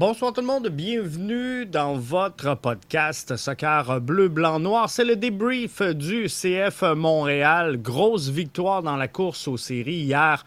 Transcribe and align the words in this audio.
Bonsoir 0.00 0.32
tout 0.32 0.40
le 0.40 0.46
monde, 0.46 0.68
bienvenue 0.68 1.66
dans 1.66 1.94
votre 1.94 2.54
podcast 2.54 3.36
Soccer 3.36 4.00
Bleu, 4.00 4.28
Blanc, 4.28 4.58
Noir. 4.58 4.88
C'est 4.88 5.04
le 5.04 5.14
débrief 5.14 5.82
du 5.82 6.26
CF 6.26 6.84
Montréal. 6.96 7.76
Grosse 7.76 8.30
victoire 8.30 8.82
dans 8.82 8.96
la 8.96 9.08
course 9.08 9.46
aux 9.46 9.58
séries 9.58 9.96
hier. 9.96 10.46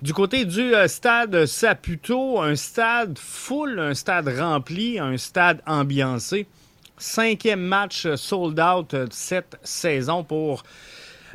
Du 0.00 0.14
côté 0.14 0.46
du 0.46 0.74
euh, 0.74 0.88
stade 0.88 1.44
Saputo, 1.44 2.40
un 2.40 2.56
stade 2.56 3.18
full, 3.18 3.78
un 3.78 3.92
stade 3.92 4.28
rempli, 4.38 4.98
un 4.98 5.18
stade 5.18 5.60
ambiancé. 5.66 6.46
Cinquième 6.96 7.60
match 7.60 8.06
sold 8.14 8.58
out 8.58 8.96
cette 9.10 9.58
saison 9.62 10.24
pour 10.24 10.62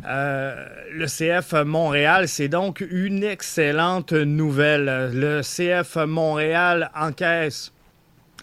euh, 0.05 0.65
le 0.91 1.05
CF 1.05 1.53
Montréal, 1.65 2.27
c'est 2.27 2.47
donc 2.47 2.85
une 2.89 3.23
excellente 3.23 4.13
nouvelle. 4.13 5.11
Le 5.13 5.41
CF 5.41 5.97
Montréal 6.05 6.91
encaisse 6.95 7.71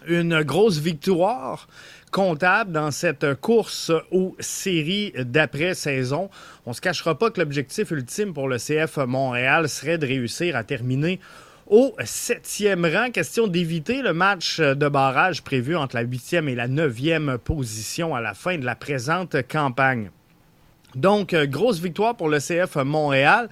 une 0.07 0.43
grosse 0.43 0.79
victoire 0.79 1.67
comptable 2.11 2.71
dans 2.71 2.91
cette 2.91 3.35
course 3.35 3.91
aux 4.11 4.35
séries 4.39 5.13
d'après-saison. 5.17 6.29
On 6.65 6.71
ne 6.71 6.75
se 6.75 6.81
cachera 6.81 7.17
pas 7.17 7.29
que 7.31 7.39
l'objectif 7.39 7.91
ultime 7.91 8.33
pour 8.33 8.47
le 8.47 8.57
CF 8.57 8.97
Montréal 8.97 9.67
serait 9.67 9.97
de 9.97 10.07
réussir 10.07 10.55
à 10.55 10.63
terminer 10.63 11.19
au 11.67 11.93
septième 12.05 12.85
rang. 12.85 13.11
Question 13.11 13.47
d'éviter 13.47 14.01
le 14.01 14.13
match 14.13 14.59
de 14.59 14.87
barrage 14.87 15.43
prévu 15.43 15.75
entre 15.75 15.95
la 15.95 16.03
huitième 16.03 16.47
et 16.47 16.55
la 16.55 16.67
neuvième 16.67 17.37
position 17.37 18.15
à 18.15 18.21
la 18.21 18.33
fin 18.33 18.57
de 18.57 18.65
la 18.65 18.75
présente 18.75 19.35
campagne. 19.47 20.09
Donc, 20.97 21.33
euh, 21.33 21.45
grosse 21.45 21.79
victoire 21.79 22.15
pour 22.15 22.27
le 22.27 22.39
CF 22.39 22.75
Montréal. 22.77 23.49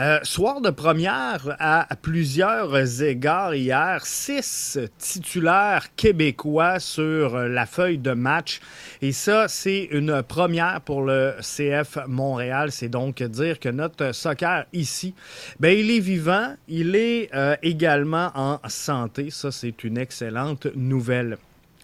Euh, 0.00 0.20
soir 0.22 0.60
de 0.60 0.70
première 0.70 1.56
à, 1.58 1.86
plusieurs 2.00 3.02
égards 3.02 3.54
hier, 3.54 4.06
six 4.06 4.78
titulaires 4.96 5.88
québécois 5.96 6.78
sur 6.80 7.36
la 7.36 7.66
feuille 7.66 7.98
de 7.98 8.12
match. 8.12 8.60
Et 9.02 9.12
ça, 9.12 9.48
c'est 9.48 9.88
une 9.90 10.22
première 10.22 10.80
pour 10.80 11.02
le 11.02 11.34
CF 11.40 11.98
Montréal. 12.06 12.72
C'est 12.72 12.88
donc 12.88 13.22
dire 13.22 13.58
que 13.58 13.68
notre 13.68 14.12
soccer 14.12 14.64
ici, 14.72 15.14
ben, 15.60 15.76
il 15.76 15.90
est 15.90 16.00
vivant, 16.00 16.54
il 16.68 16.96
est 16.96 17.28
euh, 17.34 17.56
également 17.62 18.30
en 18.34 18.60
santé. 18.68 19.28
Ça, 19.30 19.50
c'est 19.50 19.84
une 19.84 19.98
excellente 19.98 20.68
nouvelle. 20.74 21.38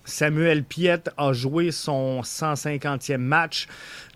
Samuel 0.04 0.64
Piette 0.64 1.10
a 1.16 1.32
joué 1.32 1.70
son 1.70 2.20
150e 2.22 3.16
match 3.18 3.66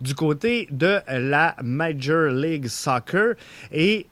du 0.01 0.15
côté 0.15 0.69
de 0.71 1.01
la 1.09 1.57
Major 1.63 2.31
League 2.31 2.69
Soccer 2.69 3.35
et 3.73 4.07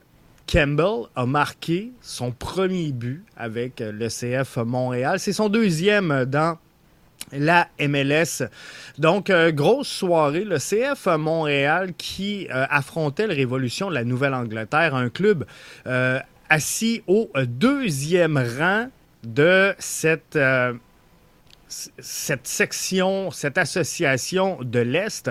Campbell 0.46 1.08
a 1.16 1.26
marqué 1.26 1.92
son 2.00 2.30
premier 2.30 2.92
but 2.92 3.24
avec 3.36 3.80
le 3.80 4.08
CF 4.08 4.58
Montréal. 4.58 5.18
C'est 5.18 5.32
son 5.32 5.48
deuxième 5.48 6.24
dans 6.24 6.58
la 7.32 7.68
MLS. 7.80 8.48
Donc, 8.98 9.30
euh, 9.30 9.50
grosse 9.50 9.88
soirée. 9.88 10.44
Le 10.44 10.58
CF 10.58 11.06
Montréal 11.18 11.92
qui 11.98 12.46
euh, 12.50 12.66
affrontait 12.70 13.26
la 13.26 13.34
Révolution 13.34 13.88
de 13.88 13.94
la 13.94 14.04
Nouvelle-Angleterre, 14.04 14.94
un 14.94 15.08
club 15.08 15.44
euh, 15.86 16.20
assis 16.48 17.02
au 17.06 17.28
deuxième 17.46 18.38
rang 18.38 18.86
de 19.24 19.74
cette 19.78 20.38
cette 21.68 22.46
section, 22.46 23.30
cette 23.30 23.58
association 23.58 24.58
de 24.62 24.80
l'Est. 24.80 25.30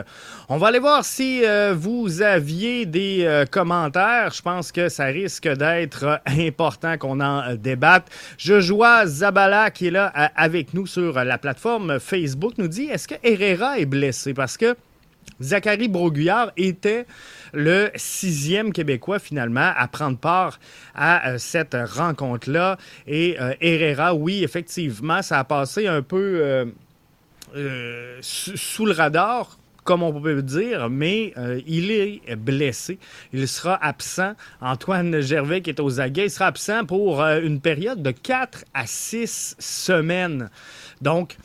On 0.50 0.58
va 0.58 0.68
aller 0.68 0.80
voir 0.80 1.06
si 1.06 1.46
euh, 1.46 1.74
vous 1.78 2.22
aviez 2.22 2.86
des 2.86 3.24
euh, 3.24 3.46
commentaires. 3.46 4.32
Je 4.34 4.42
pense 4.42 4.72
que 4.72 4.90
ça 4.90 5.06
risque 5.06 5.48
d'être 5.48 6.22
important 6.28 6.98
qu'on 6.98 7.22
en 7.22 7.56
débatte. 7.56 8.08
Je 8.38 8.74
vois 8.74 9.06
Zabala 9.06 9.72
qui 9.72 9.88
est 9.88 9.92
là 9.92 10.08
avec 10.36 10.74
nous 10.74 10.88
sur 10.88 11.24
la 11.24 11.38
plateforme 11.38 12.00
Facebook 12.00 12.54
nous 12.58 12.68
dit 12.68 12.86
est-ce 12.86 13.08
que 13.08 13.16
Herrera 13.24 13.80
est 13.80 13.86
blessé? 13.86 14.34
Parce 14.34 14.58
que 14.58 14.76
Zachary 15.42 15.88
Broguillard 15.88 16.52
était 16.56 17.06
le 17.54 17.90
sixième 17.96 18.72
Québécois 18.72 19.20
finalement 19.20 19.72
à 19.76 19.88
prendre 19.88 20.18
part 20.18 20.60
à 20.94 21.30
euh, 21.30 21.38
cette 21.38 21.76
rencontre-là. 21.76 22.78
Et 23.08 23.38
euh, 23.40 23.54
Herrera, 23.62 24.14
oui, 24.14 24.44
effectivement, 24.44 25.22
ça 25.22 25.40
a 25.40 25.44
passé 25.44 25.88
un 25.88 26.02
peu 26.02 26.72
euh, 27.56 28.18
sous 28.22 28.86
le 28.86 28.94
radar 28.94 29.58
comme 29.84 30.02
on 30.02 30.20
peut 30.20 30.42
dire, 30.42 30.90
mais 30.90 31.32
il 31.68 31.92
est 31.92 32.36
blessé. 32.36 32.98
Il 33.34 33.48
sera 33.48 33.76
absent. 33.86 34.34
Antoine 34.60 35.22
Gervais, 35.22 35.62
qui 35.62 35.70
est 35.70 35.80
aux 35.80 36.00
aguets, 36.00 36.28
sera 36.28 36.48
absent 36.48 36.86
pour 36.86 37.22
une 37.22 37.62
période 37.62 38.02
de 38.02 38.10
4 38.10 38.66
à 38.74 38.88
6 38.88 39.56
semaines. 39.60 40.50
Donc, 41.04 41.38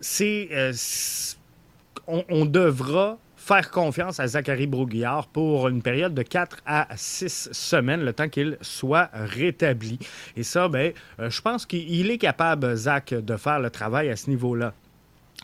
c'est 0.00 0.48
on, 2.06 2.44
devra 2.44 3.18
faire 3.36 3.70
confiance 3.70 4.20
à 4.20 4.26
Zachary 4.26 4.66
Broguillard 4.66 5.26
pour 5.26 5.68
une 5.68 5.82
période 5.82 6.14
de 6.14 6.22
4 6.22 6.58
à 6.66 6.88
6 6.94 7.50
semaines, 7.52 8.04
le 8.04 8.12
temps 8.12 8.28
qu'il 8.28 8.56
soit 8.60 9.10
rétabli. 9.12 9.98
Et 10.36 10.42
ça, 10.42 10.68
ben, 10.68 10.92
euh, 11.18 11.30
je 11.30 11.40
pense 11.40 11.66
qu'il 11.66 12.10
est 12.10 12.18
capable, 12.18 12.74
Zach, 12.76 13.14
de 13.14 13.36
faire 13.36 13.60
le 13.60 13.70
travail 13.70 14.10
à 14.10 14.16
ce 14.16 14.30
niveau-là. 14.30 14.74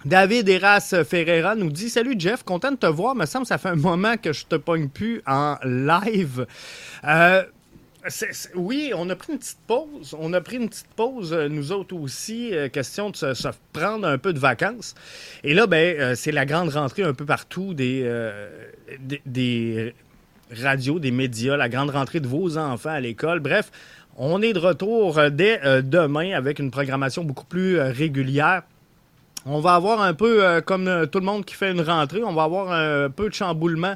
David 0.05 0.49
Eras 0.49 0.95
Ferreira 1.09 1.57
nous 1.57 1.71
dit 1.71 1.91
Salut 1.91 2.15
Jeff, 2.17 2.45
content 2.45 2.71
de 2.71 2.77
te 2.77 2.87
voir. 2.87 3.17
Me 3.17 3.27
semble 3.27 3.47
ça 3.47 3.59
fait 3.59 3.71
un 3.71 3.75
moment 3.75 4.17
que 4.17 4.33
je 4.33 4.47
te 4.47 4.55
pogne 4.55 4.89
plus 4.89 5.23
en 5.27 5.57
live. 5.65 6.47
Euh, 7.05 7.43
oui, 8.55 8.93
on 8.97 9.09
a 9.11 9.17
pris 9.17 9.33
une 9.33 9.39
petite 9.39 9.59
pause. 9.67 10.17
On 10.19 10.33
a 10.33 10.41
euh, 11.33 11.49
nous 11.49 11.73
autres 11.73 11.95
aussi, 11.95 12.55
euh, 12.55 12.69
question 12.69 13.11
de 13.11 13.17
se, 13.17 13.49
prendre 13.73 14.07
un 14.07 14.19
peu 14.19 14.33
de 14.33 14.39
vacances. 14.39 14.95
Et 15.45 15.55
là, 15.55 15.67
ben, 15.67 15.99
euh, 15.99 16.15
c'est 16.15 16.33
la 16.33 16.47
grande 16.47 16.71
rentrée 16.71 17.03
un 17.03 17.15
peu 17.15 17.25
partout 17.25 17.75
des, 17.75 18.05
radios, 20.51 20.99
des 20.99 21.11
médias, 21.11 21.57
la 21.57 21.69
grande 21.69 21.91
rentrée 21.91 22.21
de 22.21 22.29
vos 22.29 22.57
enfants 22.59 22.91
à 22.91 23.01
l'école. 23.01 23.41
Bref, 23.41 23.71
on 24.17 24.43
est 24.43 24.53
de 24.53 24.59
retour 24.59 25.21
dès 25.31 25.61
demain 25.83 26.33
avec 26.33 26.59
une 26.59 26.71
programmation 26.71 27.25
beaucoup 27.25 27.45
plus 27.45 27.79
régulière. 27.79 28.63
On 29.51 29.61
va 29.61 29.75
avoir 29.77 30.03
un 30.03 30.13
peu, 30.13 30.45
euh, 30.45 30.61
comme 30.61 30.89
euh, 30.89 31.07
tout 31.07 31.21
le 31.21 31.25
monde 31.25 31.47
qui 31.47 31.55
fait 31.55 31.71
une 31.71 31.81
rentrée, 31.81 32.23
on 32.23 32.35
va 32.35 32.43
avoir 32.43 32.71
un 32.71 33.09
peu 33.09 33.31
de 33.31 33.35
chamboulement 33.35 33.95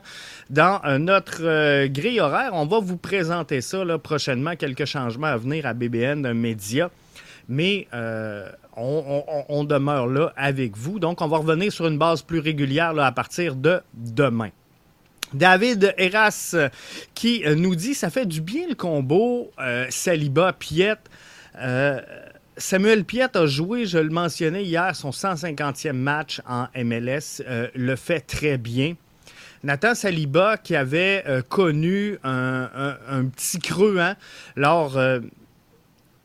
dans 0.49 0.81
euh, 0.87 0.97
notre 0.97 1.87
grille 1.89 2.21
horaire. 2.21 2.53
On 2.55 2.65
va 2.65 2.81
vous 2.81 2.97
présenter 2.97 3.61
ça 3.61 3.85
prochainement, 4.03 4.57
quelques 4.57 4.87
changements 4.87 5.27
à 5.27 5.37
venir 5.37 5.67
à 5.67 5.75
BBN 5.75 6.33
Média. 6.33 6.91
Mais 7.49 7.87
on, 8.77 9.65
demeure 9.65 10.07
là 10.07 10.33
avec 10.37 10.77
vous. 10.77 10.99
Donc, 10.99 11.21
on 11.21 11.29
va 11.29 11.37
revenir 11.37 11.71
sur 11.71 11.87
une 11.87 11.99
base 11.99 12.23
plus 12.23 12.39
régulière 12.39 12.99
à 12.99 13.13
partir 13.13 13.55
de 13.55 13.81
demain. 13.93 14.51
David 15.35 15.95
Eras 15.99 16.55
qui 17.15 17.43
nous 17.57 17.75
dit 17.75 17.95
ça 17.95 18.11
fait 18.11 18.27
du 18.27 18.41
bien 18.41 18.69
le 18.69 18.75
combo 18.75 19.51
Saliba-Piette. 19.91 21.11
Samuel 22.59 23.05
Piet 23.05 23.35
a 23.35 23.47
joué, 23.47 23.87
je 23.87 23.99
le 23.99 24.11
mentionnais 24.11 24.65
hier, 24.65 24.95
son 24.95 25.11
150e 25.11 25.93
match 25.93 26.43
en 26.47 26.67
MLS, 26.77 27.43
euh, 27.47 27.69
le 27.75 27.97
fait 27.97 28.21
très 28.21 28.59
bien. 28.59 28.95
Nathan 29.65 29.95
Saliba, 29.95 30.59
qui 30.59 30.77
avait 30.77 31.25
euh, 31.27 31.41
connu 31.41 32.19
un, 32.25 33.25
petit 33.35 33.59
creux 33.59 33.99
hein, 33.99 34.17
lors 34.55 34.99
euh, 34.99 35.21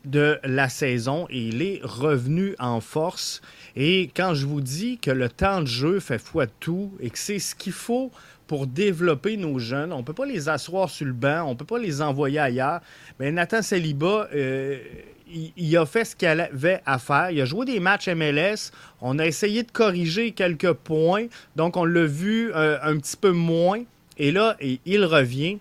de 0.03 0.37
la 0.43 0.67
saison, 0.67 1.27
il 1.29 1.61
est 1.61 1.79
revenu 1.83 2.55
en 2.59 2.81
force. 2.81 3.41
Et 3.79 4.09
quand 4.15 4.33
je 4.33 4.47
vous 4.47 4.59
dis 4.59 4.97
que 4.97 5.11
le 5.11 5.29
temps 5.29 5.61
de 5.61 5.67
jeu 5.67 5.99
fait 5.99 6.17
foi 6.17 6.47
de 6.47 6.51
tout 6.59 6.91
et 6.99 7.11
que 7.11 7.19
c'est 7.19 7.37
ce 7.37 7.53
qu'il 7.53 7.73
faut 7.73 8.11
pour 8.47 8.65
développer 8.65 9.37
nos 9.37 9.59
jeunes, 9.59 9.93
on 9.93 9.99
ne 9.99 10.03
peut 10.03 10.13
pas 10.13 10.25
les 10.25 10.49
asseoir 10.49 10.89
sur 10.89 11.05
le 11.05 11.13
banc, 11.13 11.43
on 11.45 11.51
ne 11.51 11.55
peut 11.55 11.63
pas 11.63 11.77
les 11.77 12.01
envoyer 12.01 12.39
ailleurs. 12.39 12.81
Mais 13.19 13.31
Nathan 13.31 13.61
Saliba, 13.61 14.29
il, 15.55 15.77
a 15.77 15.85
fait 15.85 16.05
ce 16.05 16.15
qu'il 16.15 16.27
avait 16.27 16.81
à 16.87 16.97
faire. 16.97 17.29
Il 17.29 17.39
a 17.39 17.45
joué 17.45 17.67
des 17.67 17.79
matchs 17.79 18.07
MLS. 18.07 18.71
On 18.99 19.19
a 19.19 19.27
essayé 19.27 19.61
de 19.61 19.71
corriger 19.71 20.31
quelques 20.31 20.73
points. 20.73 21.27
Donc, 21.55 21.77
on 21.77 21.85
l'a 21.85 22.05
vu 22.05 22.51
euh, 22.55 22.79
un 22.81 22.97
petit 22.97 23.17
peu 23.17 23.31
moins. 23.31 23.83
Et 24.17 24.31
là, 24.31 24.57
il 24.59 25.05
revient. 25.05 25.59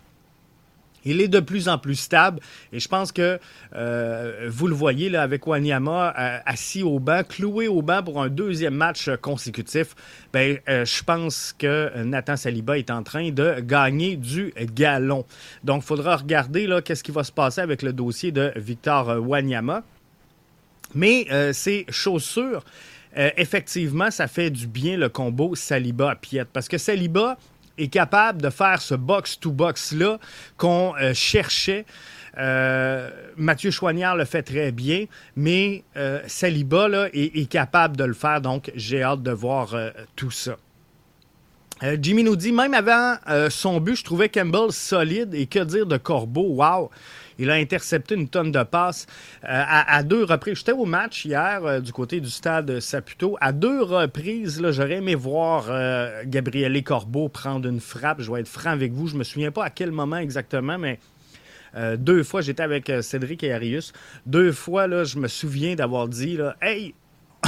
Il 1.07 1.21
est 1.21 1.29
de 1.29 1.41
plus 1.41 1.69
en 1.69 1.79
plus 1.79 1.95
stable 1.95 2.41
et 2.73 2.81
je 2.81 2.89
pense 2.89 3.13
que 3.13 3.39
euh, 3.75 4.49
vous 4.51 4.67
le 4.67 4.75
voyez 4.75 5.09
là, 5.09 5.23
avec 5.23 5.47
Wanyama 5.47 6.13
euh, 6.19 6.39
assis 6.45 6.83
au 6.83 6.99
banc, 6.99 7.23
cloué 7.27 7.69
au 7.69 7.81
banc 7.81 8.03
pour 8.03 8.21
un 8.21 8.29
deuxième 8.29 8.75
match 8.75 9.09
consécutif. 9.23 9.95
Ben, 10.33 10.59
euh, 10.69 10.85
je 10.85 11.03
pense 11.05 11.55
que 11.57 12.03
Nathan 12.03 12.37
Saliba 12.37 12.77
est 12.77 12.91
en 12.91 13.05
train 13.05 13.31
de 13.31 13.61
gagner 13.61 14.17
du 14.17 14.53
galon. 14.75 15.25
Donc, 15.63 15.83
il 15.85 15.87
faudra 15.87 16.17
regarder 16.17 16.69
qu'est-ce 16.85 17.05
qui 17.05 17.13
va 17.13 17.23
se 17.23 17.33
passer 17.33 17.61
avec 17.61 17.83
le 17.83 17.93
dossier 17.93 18.33
de 18.33 18.53
Victor 18.57 19.21
Wanyama. 19.21 19.83
Mais 20.95 21.27
c'est 21.53 21.85
chaussures. 21.89 22.65
effectivement, 23.15 24.11
ça 24.11 24.27
fait 24.27 24.51
du 24.51 24.67
bien 24.67 24.97
le 24.97 25.09
combo 25.09 25.55
Saliba-Piette. 25.55 26.49
Parce 26.53 26.69
que 26.69 26.79
Saliba, 26.79 27.37
est 27.79 27.89
capable 27.89 28.43
de 28.43 28.51
faire 28.51 28.81
ce 28.81 28.95
box-to-box-là 28.95 30.19
qu'on 30.57 30.95
euh, 31.01 31.15
cherchait. 31.15 31.85
Mathieu 33.39 33.71
Choignard 33.71 34.15
le 34.15 34.27
fait 34.27 34.43
très 34.43 34.71
bien, 34.71 35.07
mais 35.37 35.85
Saliba 36.27 36.87
là, 36.87 37.09
est, 37.15 37.51
capable 37.51 37.97
de 37.97 38.05
le 38.05 38.13
faire, 38.13 38.43
donc 38.43 38.71
j'ai 38.75 39.03
hâte 39.03 39.23
de 39.23 39.31
voir 39.31 39.75
tout 40.17 40.31
ça. 40.31 40.59
Jimmy 42.01 42.23
nous 42.23 42.37
dit, 42.37 42.53
même 42.53 42.75
avant 42.75 43.17
son 43.51 43.81
but, 43.81 43.97
je 43.97 44.05
trouvais 44.05 44.29
Campbell 44.29 44.73
solide 44.73 45.35
et 45.35 45.47
que 45.47 45.59
dire 45.59 45.87
de 45.87 45.97
Corbeau, 45.97 46.55
wow! 46.55 46.91
Il 47.39 47.51
a 47.51 47.55
intercepté 47.55 48.15
une 48.15 48.29
tonne 48.29 48.51
de 48.51 48.63
passes 48.63 49.07
euh, 49.45 49.49
à, 49.49 50.03
deux 50.03 50.25
reprises. 50.25 50.59
J'étais 50.59 50.73
au 50.73 50.87
match 50.87 51.25
hier 51.25 51.65
euh, 51.65 51.81
du 51.81 51.93
côté 51.93 52.21
du 52.21 52.31
stade 52.31 52.81
Saputo. 52.81 53.37
À 53.41 53.53
deux 53.53 53.83
reprises, 53.83 54.63
j'aurais 54.71 54.97
aimé 54.97 55.15
voir 55.15 55.67
euh, 55.69 56.23
Gabriele 56.25 56.83
Corbeau 56.83 57.29
prendre 57.29 57.69
une 57.69 57.81
frappe. 57.81 58.23
Je 58.23 58.33
vais 58.33 58.41
être 58.41 58.49
franc 58.49 58.71
avec 58.71 58.93
vous. 58.93 59.07
Je 59.09 59.17
me 59.17 59.25
souviens 59.25 59.51
pas 59.51 59.65
à 59.65 59.71
quel 59.71 59.93
moment 59.93 60.19
exactement, 60.19 60.79
mais 60.79 60.99
deux 61.99 62.23
fois, 62.23 62.41
j'étais 62.41 62.63
avec 62.63 62.91
Cédric 63.03 63.45
et 63.45 63.53
Arius. 63.53 63.93
Deux 64.25 64.51
fois, 64.51 64.87
là, 64.87 65.05
je 65.05 65.19
me 65.19 65.29
souviens 65.29 65.75
d'avoir 65.75 66.09
dit 66.09 66.39
Hey, 66.63 66.95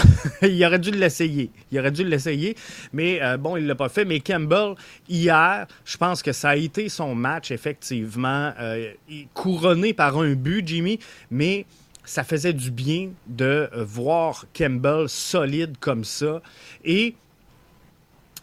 il 0.42 0.64
aurait 0.64 0.78
dû 0.78 0.90
l'essayer. 0.90 1.50
Il 1.70 1.78
aurait 1.78 1.90
dû 1.90 2.04
l'essayer, 2.04 2.56
mais 2.92 3.22
euh, 3.22 3.36
bon, 3.36 3.56
il 3.56 3.64
ne 3.64 3.68
l'a 3.68 3.74
pas 3.74 3.88
fait. 3.88 4.04
Mais 4.04 4.20
Campbell, 4.20 4.74
hier, 5.08 5.66
je 5.84 5.96
pense 5.96 6.22
que 6.22 6.32
ça 6.32 6.50
a 6.50 6.56
été 6.56 6.88
son 6.88 7.14
match, 7.14 7.50
effectivement, 7.50 8.52
euh, 8.60 8.92
couronné 9.34 9.92
par 9.92 10.18
un 10.18 10.34
but, 10.34 10.66
Jimmy, 10.66 10.98
mais 11.30 11.66
ça 12.04 12.24
faisait 12.24 12.54
du 12.54 12.70
bien 12.70 13.10
de 13.26 13.68
voir 13.76 14.46
Campbell 14.56 15.08
solide 15.08 15.76
comme 15.78 16.04
ça. 16.04 16.40
Et 16.84 17.14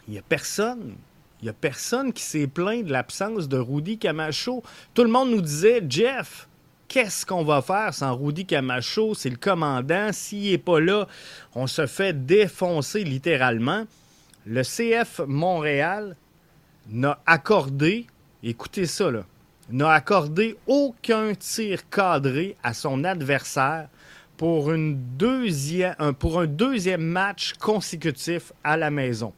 il 0.06 0.12
n'y 0.12 0.18
a 0.18 0.22
personne. 0.22 0.94
Il 1.42 1.44
n'y 1.44 1.50
a 1.50 1.54
personne 1.54 2.12
qui 2.12 2.22
s'est 2.22 2.46
plaint 2.46 2.84
de 2.84 2.92
l'absence 2.92 3.48
de 3.48 3.58
Rudy 3.58 3.98
Camacho. 3.98 4.62
Tout 4.94 5.02
le 5.02 5.10
monde 5.10 5.30
nous 5.30 5.42
disait, 5.42 5.82
Jeff, 5.86 6.48
qu'est-ce 6.88 7.26
qu'on 7.26 7.44
va 7.44 7.62
faire 7.62 7.92
sans 7.94 8.16
Rudy 8.16 8.46
Camacho? 8.46 9.14
C'est 9.14 9.30
le 9.30 9.36
commandant. 9.36 10.10
S'il 10.12 10.50
n'est 10.50 10.58
pas 10.58 10.80
là, 10.80 11.06
on 11.54 11.66
se 11.66 11.86
fait 11.86 12.26
défoncer 12.26 13.04
littéralement. 13.04 13.84
Le 14.46 14.62
CF 14.62 15.20
Montréal 15.26 16.16
n'a 16.88 17.18
accordé, 17.26 18.06
écoutez 18.42 18.86
ça, 18.86 19.10
n'a 19.70 19.90
accordé 19.90 20.56
aucun 20.66 21.34
tir 21.34 21.88
cadré 21.88 22.56
à 22.62 22.72
son 22.72 23.04
adversaire 23.04 23.88
pour, 24.36 24.72
une 24.72 24.96
deuxième, 25.16 25.94
pour 26.18 26.40
un 26.40 26.46
deuxième 26.46 27.02
match 27.02 27.54
consécutif 27.54 28.52
à 28.62 28.76
la 28.76 28.90
maison. 28.90 29.32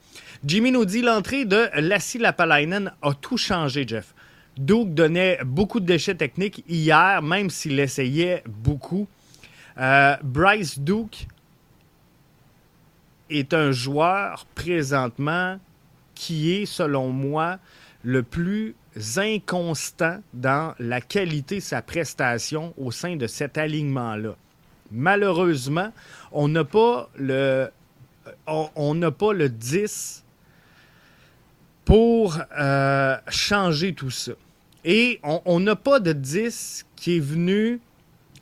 Jimmy 0.43 0.71
nous 0.71 0.85
dit 0.85 1.01
l'entrée 1.01 1.45
de 1.45 1.69
Lassie 1.75 2.17
Lapalainen 2.17 2.91
a 3.01 3.13
tout 3.13 3.37
changé, 3.37 3.85
Jeff. 3.87 4.13
Doug 4.57 4.93
donnait 4.93 5.39
beaucoup 5.45 5.79
de 5.79 5.85
déchets 5.85 6.15
techniques 6.15 6.63
hier, 6.67 7.21
même 7.21 7.49
s'il 7.49 7.79
essayait 7.79 8.43
beaucoup. 8.45 9.07
Euh, 9.77 10.17
Bryce 10.21 10.79
Duke 10.79 11.27
est 13.29 13.53
un 13.53 13.71
joueur 13.71 14.45
présentement 14.55 15.57
qui 16.19 16.51
est, 16.51 16.65
selon 16.65 17.11
moi, 17.11 17.59
le 18.03 18.23
plus 18.23 18.75
inconstant 19.15 20.19
dans 20.33 20.75
la 20.77 20.99
qualité 20.99 21.55
de 21.55 21.61
sa 21.61 21.81
prestation 21.81 22.73
au 22.77 22.91
sein 22.91 23.15
de 23.15 23.25
cet 23.25 23.57
alignement-là. 23.57 24.35
Malheureusement, 24.91 25.93
on 26.33 26.49
n'a 26.49 26.65
pas 26.65 27.09
le 27.15 27.69
on 28.75 28.95
n'a 28.95 29.11
pas 29.11 29.31
le 29.31 29.47
10 29.47 30.25
pour 31.85 32.37
euh, 32.59 33.15
changer 33.29 33.93
tout 33.93 34.11
ça. 34.11 34.33
Et 34.83 35.21
on 35.23 35.59
n'a 35.61 35.75
pas 35.77 36.01
de 36.01 36.11
10 36.11 36.85
qui 36.97 37.17
est 37.17 37.21
venu 37.21 37.79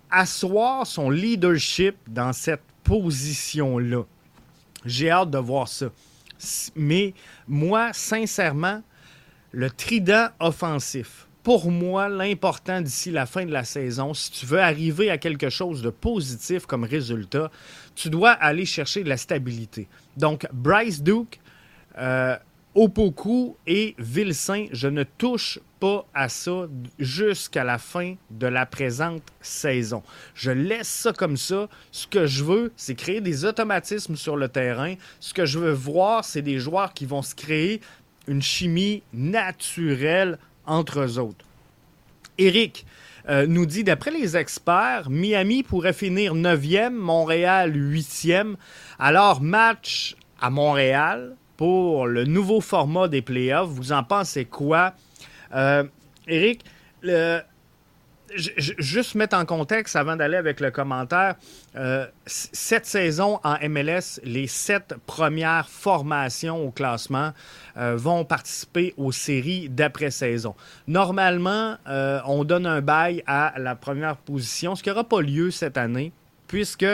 asseoir 0.09 0.88
son 0.88 1.12
leadership 1.12 1.95
dans 2.07 2.33
cette 2.33 2.63
position-là. 2.83 4.03
J'ai 4.83 5.12
hâte 5.12 5.29
de 5.29 5.38
voir 5.38 5.68
ça. 5.68 5.88
Mais 6.75 7.13
moi, 7.48 7.92
sincèrement, 7.94 8.81
le 9.51 9.69
trident 9.69 10.30
offensif, 10.39 11.28
pour 11.44 11.72
moi, 11.72 12.10
l'important 12.10 12.81
d'ici 12.81 13.10
la 13.10 13.25
fin 13.25 13.45
de 13.45 13.54
la 13.54 13.63
saison, 13.63 14.13
si 14.13 14.32
tu 14.32 14.46
veux 14.46 14.60
arriver 14.60 15.10
à 15.10 15.17
quelque 15.17 15.50
chose 15.50 15.82
de 15.82 15.89
positif 15.89 16.65
comme 16.65 16.84
résultat, 16.84 17.50
tu 17.96 18.10
dois 18.10 18.32
aller 18.32 18.65
chercher 18.65 19.01
de 19.03 19.10
la 19.10 19.15
stabilité. 19.15 19.88
Donc, 20.17 20.46
Bryce 20.51 21.01
Duke, 21.01 21.39
euh, 21.98 22.36
Opoku 22.77 23.57
et 23.65 23.96
Vilsain, 23.98 24.67
je 24.72 24.88
ne 24.88 25.01
touche 25.01 25.57
pas 25.79 26.05
à 26.13 26.29
ça 26.29 26.67
jusqu'à 27.00 27.63
la 27.63 27.79
fin 27.79 28.13
de 28.29 28.46
la 28.46 28.67
présente 28.67 29.24
saison. 29.41 30.03
Je 30.36 30.51
laisse 30.51 30.88
ça 30.88 31.12
comme 31.12 31.38
ça. 31.38 31.69
Ce 31.91 32.05
que 32.05 32.27
je 32.27 32.43
veux, 32.43 32.72
c'est 32.77 32.93
créer 32.93 33.19
des 33.19 33.46
automatismes 33.46 34.15
sur 34.15 34.38
le 34.38 34.48
terrain. 34.48 34.93
Ce 35.19 35.34
que 35.34 35.48
je 35.48 35.57
veux 35.57 35.72
voir, 35.72 36.24
c'est 36.24 36.43
des 36.43 36.60
joueurs 36.60 36.93
qui 36.93 37.07
vont 37.07 37.24
se 37.24 37.34
créer 37.34 37.81
une 38.27 38.43
chimie 38.43 39.01
naturelle 39.12 40.38
entre 40.67 41.00
eux 41.00 41.17
autres. 41.17 41.46
Eric 42.38 42.86
euh, 43.27 43.48
nous 43.48 43.65
dit, 43.65 43.84
d'après 43.84 44.12
les 44.12 44.38
experts, 44.38 45.10
Miami 45.10 45.63
pourrait 45.63 45.93
finir 45.93 46.36
9e, 46.36 46.91
Montréal 46.91 47.75
8e. 47.75 48.53
Alors, 49.00 49.41
match 49.41 50.15
à 50.39 50.51
Montréal, 50.51 51.36
pour 51.57 52.05
le 52.07 52.23
nouveau 52.23 52.61
format 52.61 53.07
des 53.07 53.21
playoffs. 53.21 53.69
Vous 53.69 53.91
en 53.91 54.03
pensez 54.03 54.45
quoi? 54.45 54.93
Euh, 55.53 55.83
Eric, 56.27 56.63
juste 58.29 59.15
mettre 59.15 59.35
en 59.35 59.45
contexte 59.45 59.95
avant 59.95 60.15
d'aller 60.15 60.37
avec 60.37 60.59
le 60.59 60.69
commentaire, 60.69 61.35
euh, 61.75 62.05
cette 62.25 62.85
saison 62.85 63.39
en 63.43 63.57
MLS, 63.67 64.19
les 64.23 64.47
sept 64.47 64.95
premières 65.05 65.69
formations 65.69 66.63
au 66.63 66.71
classement 66.71 67.31
euh, 67.77 67.95
vont 67.95 68.25
participer 68.25 68.93
aux 68.97 69.11
séries 69.11 69.69
d'après-saison. 69.69 70.53
Normalement, 70.87 71.77
on 72.25 72.43
donne 72.43 72.65
un 72.65 72.81
bail 72.81 73.23
à 73.25 73.53
la 73.57 73.75
première 73.75 74.17
position, 74.17 74.75
ce 74.75 74.83
qui 74.83 74.89
n'aura 74.89 75.05
pas 75.05 75.21
lieu 75.21 75.49
cette 75.49 75.77
année, 75.77 76.11
puisque 76.47 76.85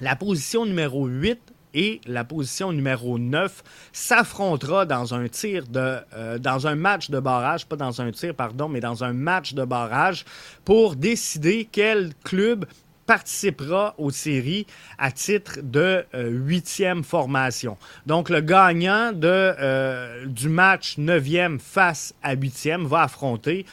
la 0.00 0.16
position 0.16 0.64
numéro 0.64 1.06
8 1.06 1.38
et 1.74 2.00
la 2.06 2.24
position 2.24 2.72
numéro 2.72 3.18
9 3.18 3.62
s'affrontera 3.92 4.86
dans 4.86 5.14
un 5.14 5.28
tir 5.28 5.66
de 5.68 5.98
euh, 6.14 6.38
dans 6.38 6.66
un 6.66 6.74
match 6.74 7.10
de 7.10 7.20
barrage, 7.20 7.66
pas 7.66 7.76
dans 7.76 8.00
un 8.00 8.10
tir 8.10 8.34
pardon, 8.34 8.68
mais 8.68 8.80
dans 8.80 9.04
un 9.04 9.12
match 9.12 9.54
de 9.54 9.64
barrage 9.64 10.24
pour 10.64 10.96
décider 10.96 11.68
quel 11.70 12.12
club 12.24 12.66
participera 13.06 13.94
aux 13.96 14.10
séries 14.10 14.66
à 14.98 15.10
titre 15.10 15.60
de 15.62 16.04
huitième 16.12 17.02
formation. 17.02 17.78
Donc, 18.04 18.28
le 18.28 18.42
gagnant 18.42 19.12
de, 19.12 20.26
du 20.26 20.50
match 20.50 20.98
neuvième 20.98 21.58
face 21.58 22.12
à 22.22 22.34
huitième 22.34 22.84
va 22.84 23.04
affronter 23.04 23.64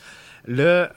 le, 0.46 0.88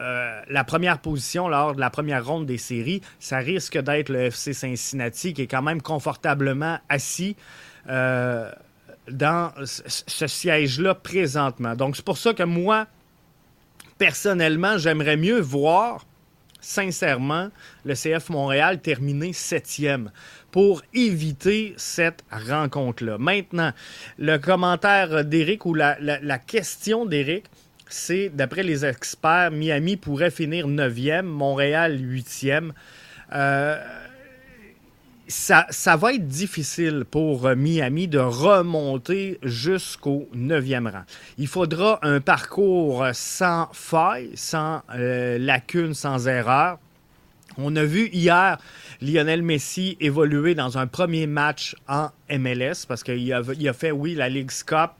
la 0.49 0.65
première 0.65 0.99
position 0.99 1.49
lors 1.49 1.75
de 1.75 1.81
la 1.81 1.91
première 1.91 2.25
ronde 2.25 2.47
des 2.47 2.59
séries. 2.59 3.01
Ça 3.19 3.39
risque 3.39 3.79
d'être 3.79 4.11
le 4.11 4.27
FC 4.27 4.53
Cincinnati 4.53 5.35
qui 5.35 5.43
est 5.43 5.47
quand 5.47 5.63
même 5.63 5.83
confortablement 5.83 6.79
assis 6.89 7.37
dans 9.11 9.53
ce 9.65 10.27
siège-là 10.27 10.95
présentement. 10.95 11.75
Donc, 11.75 11.97
c'est 11.97 12.05
pour 12.05 12.19
ça 12.19 12.35
que 12.35 12.43
moi, 12.43 12.87
personnellement, 13.99 14.79
j'aimerais 14.79 15.17
mieux 15.17 15.41
voir, 15.41 16.07
sincèrement, 16.61 17.51
le 17.85 17.95
CF 17.95 18.31
Montréal 18.31 18.81
terminer 18.81 19.33
septième 19.33 20.11
pour 20.51 20.83
éviter 20.95 21.75
cette 21.77 22.25
rencontre-là. 22.31 23.19
Maintenant, 23.19 23.73
le 24.19 24.39
commentaire 24.39 25.25
d'Éric 25.25 25.67
ou 25.67 25.75
la, 25.75 26.39
question 26.39 27.07
d'Éric, 27.07 27.45
c'est, 27.89 28.29
d'après 28.29 28.63
les 28.63 28.85
experts, 28.85 29.51
Miami 29.51 29.97
pourrait 29.97 30.31
finir 30.31 30.69
neuvième, 30.69 31.27
Montréal 31.27 31.99
huitième. 32.01 32.73
Euh, 33.33 33.77
ça, 35.29 35.97
va 35.97 36.15
être 36.15 36.27
difficile 36.27 37.05
pour 37.11 37.47
euh, 37.47 37.55
Miami 37.55 38.09
de 38.09 38.19
remonter 38.19 39.39
jusqu'au 39.43 40.29
9e 40.35 40.91
rang. 40.91 41.03
Il 41.37 41.47
faudra 41.47 41.99
un 42.03 42.21
parcours 42.21 43.07
sans 43.13 43.69
faille, 43.73 44.31
sans 44.35 44.83
euh, 44.95 45.39
lacune, 45.39 45.95
sans 45.95 46.27
erreur. 46.29 46.79
On 47.59 47.75
a 47.77 47.85
vu 47.85 48.09
hier 48.13 48.59
Lionel 49.03 49.43
Messi 49.43 49.97
évoluer 50.01 50.55
dans 50.55 50.79
un 50.79 50.87
premier 50.87 51.27
match 51.27 51.75
en 51.89 52.09
MLS 52.31 52.87
parce 52.87 53.03
qu'il 53.03 53.33
a, 53.33 53.39
a 53.41 53.73
fait, 53.73 53.91
oui, 53.91 54.15
la 54.15 54.29
Ligue 54.29 54.51
Cup. 54.65 54.93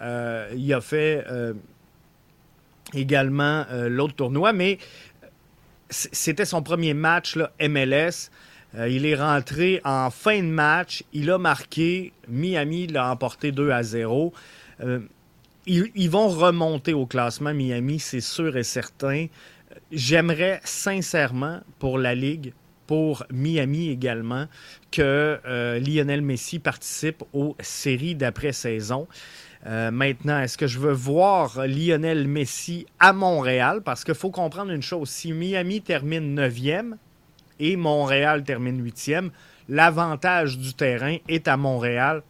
Euh, 0.00 0.48
il 0.56 0.72
a 0.72 0.80
fait 0.80 1.24
également 2.94 3.64
l'autre 3.88 4.14
tournoi, 4.14 4.52
mais 4.52 4.78
c'était 5.90 6.44
son 6.44 6.62
premier 6.62 6.94
match 6.94 7.36
là, 7.36 7.50
MLS. 7.60 8.30
Euh, 8.74 8.88
il 8.88 9.06
est 9.06 9.14
rentré 9.14 9.80
en 9.84 10.10
fin 10.10 10.38
de 10.38 10.48
match. 10.48 11.02
Il 11.12 11.30
a 11.30 11.38
marqué. 11.38 12.12
Miami 12.28 12.86
l'a 12.86 13.10
emporté 13.10 13.52
2 13.52 13.70
à 13.70 13.82
0. 13.82 14.32
Euh, 14.80 15.00
ils, 15.66 16.08
vont 16.08 16.28
remonter 16.28 16.94
au 16.94 17.04
classement, 17.04 17.52
Miami, 17.52 17.98
c'est 17.98 18.22
sûr 18.22 18.56
et 18.56 18.62
certain. 18.62 19.26
J'aimerais 19.92 20.62
sincèrement 20.64 21.60
pour 21.78 21.98
la 21.98 22.14
Ligue, 22.14 22.54
pour 22.86 23.24
Miami 23.30 23.90
également, 23.90 24.46
que 24.90 25.38
euh, 25.44 25.78
Lionel 25.78 26.22
Messi 26.22 26.58
participe 26.58 27.22
aux 27.34 27.54
séries 27.60 28.14
d'après-saison. 28.14 29.06
Maintenant, 29.66 30.40
est-ce 30.40 30.56
que 30.56 30.66
je 30.66 30.78
veux 30.78 30.92
voir 30.92 31.66
Lionel 31.66 32.26
Messi 32.26 32.86
à 32.98 33.12
Montréal? 33.12 33.82
Parce 33.84 34.04
qu'il 34.04 34.14
faut 34.14 34.30
comprendre 34.30 34.70
une 34.70 34.82
chose. 34.82 35.10
Si 35.10 35.32
Miami 35.32 35.82
termine 35.82 36.38
9e, 36.38 36.94
et 37.60 37.76
Montréal 37.76 38.44
termine 38.44 38.82
huitième. 38.82 39.30
L'avantage 39.68 40.58
du 40.58 40.74
terrain 40.74 41.16
est 41.28 41.48
à 41.48 41.56
Montréal. 41.56 42.22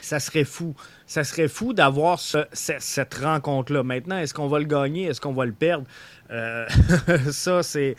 Ça 0.00 0.18
serait 0.18 0.44
fou. 0.44 0.74
Ça 1.06 1.24
serait 1.24 1.48
fou 1.48 1.74
d'avoir 1.74 2.18
cette 2.20 3.14
rencontre-là. 3.14 3.82
Maintenant, 3.82 4.16
est-ce 4.18 4.32
qu'on 4.32 4.48
va 4.48 4.58
le 4.58 4.64
gagner? 4.64 5.04
Est-ce 5.04 5.20
qu'on 5.20 5.34
va 5.34 5.44
le 5.44 5.52
perdre? 5.52 5.86
Euh, 6.30 6.66
ça, 7.30 7.62
c'est 7.62 7.96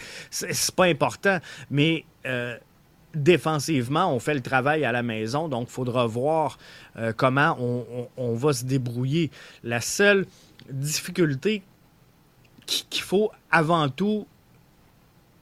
pas 0.76 0.86
important. 0.86 1.38
Mais 1.70 2.06
euh, 2.26 2.58
défensivement, 3.14 4.14
on 4.14 4.20
fait 4.20 4.34
le 4.34 4.42
travail 4.42 4.86
à 4.86 4.92
la 4.92 5.04
maison, 5.04 5.48
donc 5.48 5.68
il 5.70 5.72
faudra 5.72 6.06
voir 6.08 6.58
euh, 6.98 7.14
comment 7.16 7.58
on, 8.18 8.34
va 8.36 8.54
se 8.54 8.66
débrouiller. 8.66 9.32
La 9.64 9.82
seule 9.82 10.26
difficulté 10.70 11.64
qu'il 12.66 13.04
faut 13.04 13.32
avant 13.52 13.90
tout 13.90 14.28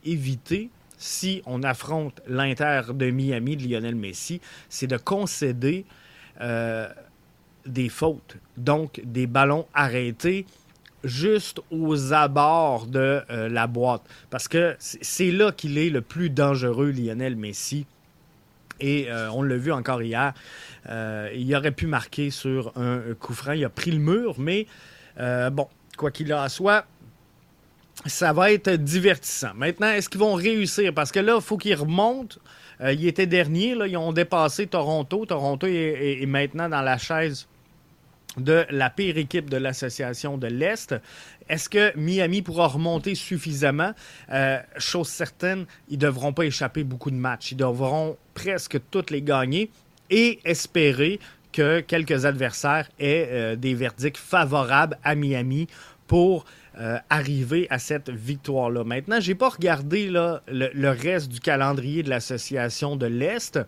éviter, 0.03 0.69
si 0.97 1.41
on 1.45 1.63
affronte 1.63 2.21
l'Inter 2.27 2.81
de 2.93 3.09
Miami 3.09 3.55
de 3.55 3.67
Lionel 3.67 3.95
Messi, 3.95 4.41
c'est 4.67 4.87
de 4.87 4.97
concéder 4.97 5.85
euh, 6.41 6.87
des 7.65 7.89
fautes, 7.89 8.37
donc 8.57 9.01
des 9.03 9.27
ballons 9.27 9.67
arrêtés 9.73 10.45
juste 11.03 11.61
aux 11.71 12.13
abords 12.13 12.87
de 12.87 13.21
euh, 13.29 13.49
la 13.49 13.67
boîte. 13.67 14.01
Parce 14.29 14.47
que 14.47 14.75
c'est 14.79 15.31
là 15.31 15.51
qu'il 15.51 15.77
est 15.77 15.89
le 15.89 16.01
plus 16.01 16.29
dangereux, 16.29 16.91
Lionel 16.91 17.35
Messi. 17.35 17.85
Et 18.79 19.11
euh, 19.11 19.29
on 19.31 19.41
l'a 19.43 19.57
vu 19.57 19.71
encore 19.71 20.01
hier. 20.01 20.33
il 20.89 21.55
aurait 21.55 21.71
pu 21.71 21.85
marquer 21.85 22.29
sur 22.29 22.71
un 22.77 23.01
coup 23.19 23.33
franc. 23.33 23.51
Il 23.51 23.65
a 23.65 23.69
pris 23.69 23.91
le 23.91 23.99
mur, 23.99 24.35
mais 24.37 24.67
bon, 25.17 25.67
quoi 25.97 26.11
qu'il 26.11 26.33
en 26.33 26.47
soit, 26.47 26.85
ça 28.05 28.31
va 28.31 28.51
être 28.51 28.71
divertissant. 28.71 29.51
Maintenant, 29.55 29.87
est-ce 29.87 30.09
qu'ils 30.09 30.21
vont 30.21 30.33
réussir? 30.33 30.93
Parce 30.93 31.11
que 31.11 31.19
là, 31.19 31.35
il 31.35 31.41
faut 31.41 31.57
qu'ils 31.57 31.75
remontent. 31.75 32.37
Euh, 32.81 32.93
ils 32.93 33.07
étaient 33.07 33.27
derniers, 33.27 33.75
ils 33.87 33.97
ont 33.97 34.13
dépassé 34.13 34.67
Toronto. 34.67 35.25
Toronto 35.25 35.67
est, 35.67 36.25
maintenant 36.25 36.69
dans 36.69 36.81
la 36.81 36.97
chaise 36.97 37.47
de 38.39 38.65
la 38.69 38.89
pire 38.89 39.17
équipe 39.17 39.49
de 39.49 39.57
l'association 39.57 40.37
de 40.37 40.47
l'Est. 40.47 40.95
Est-ce 41.49 41.69
que 41.69 41.97
Miami 41.97 42.41
pourra 42.41 42.67
remonter 42.67 43.15
suffisamment? 43.15 43.93
Euh, 44.31 44.59
chose 44.77 45.07
certaine, 45.07 45.65
ils 45.89 45.97
ne 45.97 46.01
devront 46.01 46.33
pas 46.33 46.45
échapper 46.45 46.83
beaucoup 46.83 47.11
de 47.11 47.15
matchs. 47.15 47.51
Ils 47.51 47.57
devront 47.57 48.17
presque 48.33 48.79
toutes 48.91 49.11
les 49.11 49.21
gagner 49.21 49.71
et 50.09 50.39
espérer 50.45 51.19
que 51.51 51.79
quelques 51.79 52.25
adversaires 52.25 52.89
aient 52.99 53.27
euh, 53.29 53.55
des 53.55 53.73
verdicts 53.73 54.17
favorables 54.17 54.97
à 55.03 55.15
Miami 55.15 55.67
pour 56.07 56.45
euh, 56.79 56.97
arriver 57.09 57.67
à 57.69 57.79
cette 57.79 58.09
victoire-là. 58.09 58.83
Maintenant, 58.83 59.19
je 59.19 59.29
n'ai 59.29 59.35
pas 59.35 59.49
regardé 59.49 60.09
le, 60.09 60.89
reste 60.89 61.29
du 61.29 61.39
calendrier 61.39 62.03
de 62.03 62.09
l'association 62.09 62.95
de 62.95 63.05
l'Est. 63.05 63.59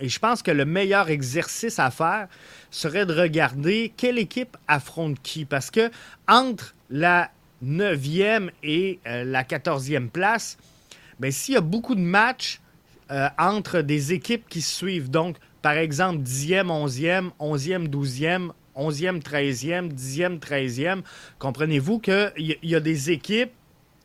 Et 0.00 0.08
je 0.08 0.18
pense 0.18 0.42
que 0.42 0.50
le 0.50 0.64
meilleur 0.64 1.10
exercice 1.10 1.78
à 1.78 1.90
faire 1.90 2.28
serait 2.70 3.06
de 3.06 3.14
regarder 3.14 3.92
quelle 3.96 4.18
équipe 4.18 4.56
affronte 4.66 5.20
qui. 5.22 5.44
Parce 5.44 5.70
que 5.70 5.90
entre 6.26 6.74
la 6.88 7.30
9e 7.64 8.50
et 8.62 8.98
euh, 9.06 9.24
la 9.24 9.44
14e 9.44 10.08
place, 10.08 10.56
ben, 11.18 11.30
s'il 11.30 11.54
y 11.54 11.58
a 11.58 11.60
beaucoup 11.60 11.94
de 11.94 12.00
matchs 12.00 12.60
euh, 13.10 13.28
entre 13.38 13.82
des 13.82 14.12
équipes 14.12 14.48
qui 14.48 14.62
se 14.62 14.74
suivent, 14.74 15.10
donc 15.10 15.36
par 15.62 15.74
exemple 15.74 16.22
10e, 16.22 16.66
11e, 16.66 17.30
11e, 17.38 17.88
12e, 17.88 18.50
11e, 18.76 19.20
13e, 19.20 19.92
10e, 19.92 20.38
13e. 20.38 21.02
Comprenez-vous 21.38 21.98
qu'il 21.98 22.56
y, 22.62 22.74
a 22.74 22.80
des 22.80 23.10
équipes 23.10 23.52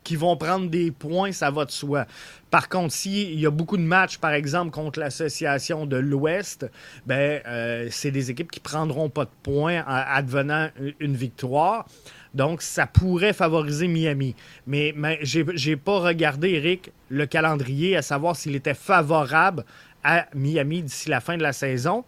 qui 0.06 0.14
vont 0.14 0.36
prendre 0.36 0.70
des 0.70 0.92
points, 0.92 1.32
ça 1.32 1.50
va 1.50 1.64
de 1.64 1.72
soi. 1.72 2.06
Par 2.52 2.68
contre, 2.68 2.94
s'il 2.94 3.40
y 3.40 3.44
a 3.44 3.50
beaucoup 3.50 3.76
de 3.76 3.82
matchs, 3.82 4.18
par 4.18 4.30
exemple, 4.30 4.70
contre 4.70 5.00
l'association 5.00 5.84
de 5.84 5.96
l'Ouest, 5.96 6.70
ben, 7.06 7.42
euh, 7.44 7.88
c'est 7.90 8.12
des 8.12 8.30
équipes 8.30 8.52
qui 8.52 8.60
prendront 8.60 9.08
pas 9.10 9.24
de 9.24 9.30
points 9.42 9.82
advenant 9.84 10.68
une 11.00 11.16
victoire. 11.16 11.88
Donc, 12.34 12.62
ça 12.62 12.86
pourrait 12.86 13.32
favoriser 13.32 13.88
Miami. 13.88 14.36
Mais, 14.68 14.94
mais 14.96 15.18
je 15.22 15.40
n'ai 15.40 15.76
pas 15.76 15.98
regardé, 15.98 16.50
Eric, 16.50 16.92
le 17.08 17.26
calendrier, 17.26 17.96
à 17.96 18.02
savoir 18.02 18.36
s'il 18.36 18.54
était 18.54 18.74
favorable 18.74 19.64
à 20.04 20.26
Miami 20.34 20.84
d'ici 20.84 21.08
la 21.08 21.20
fin 21.20 21.36
de 21.36 21.42
la 21.42 21.52
saison. 21.52 22.04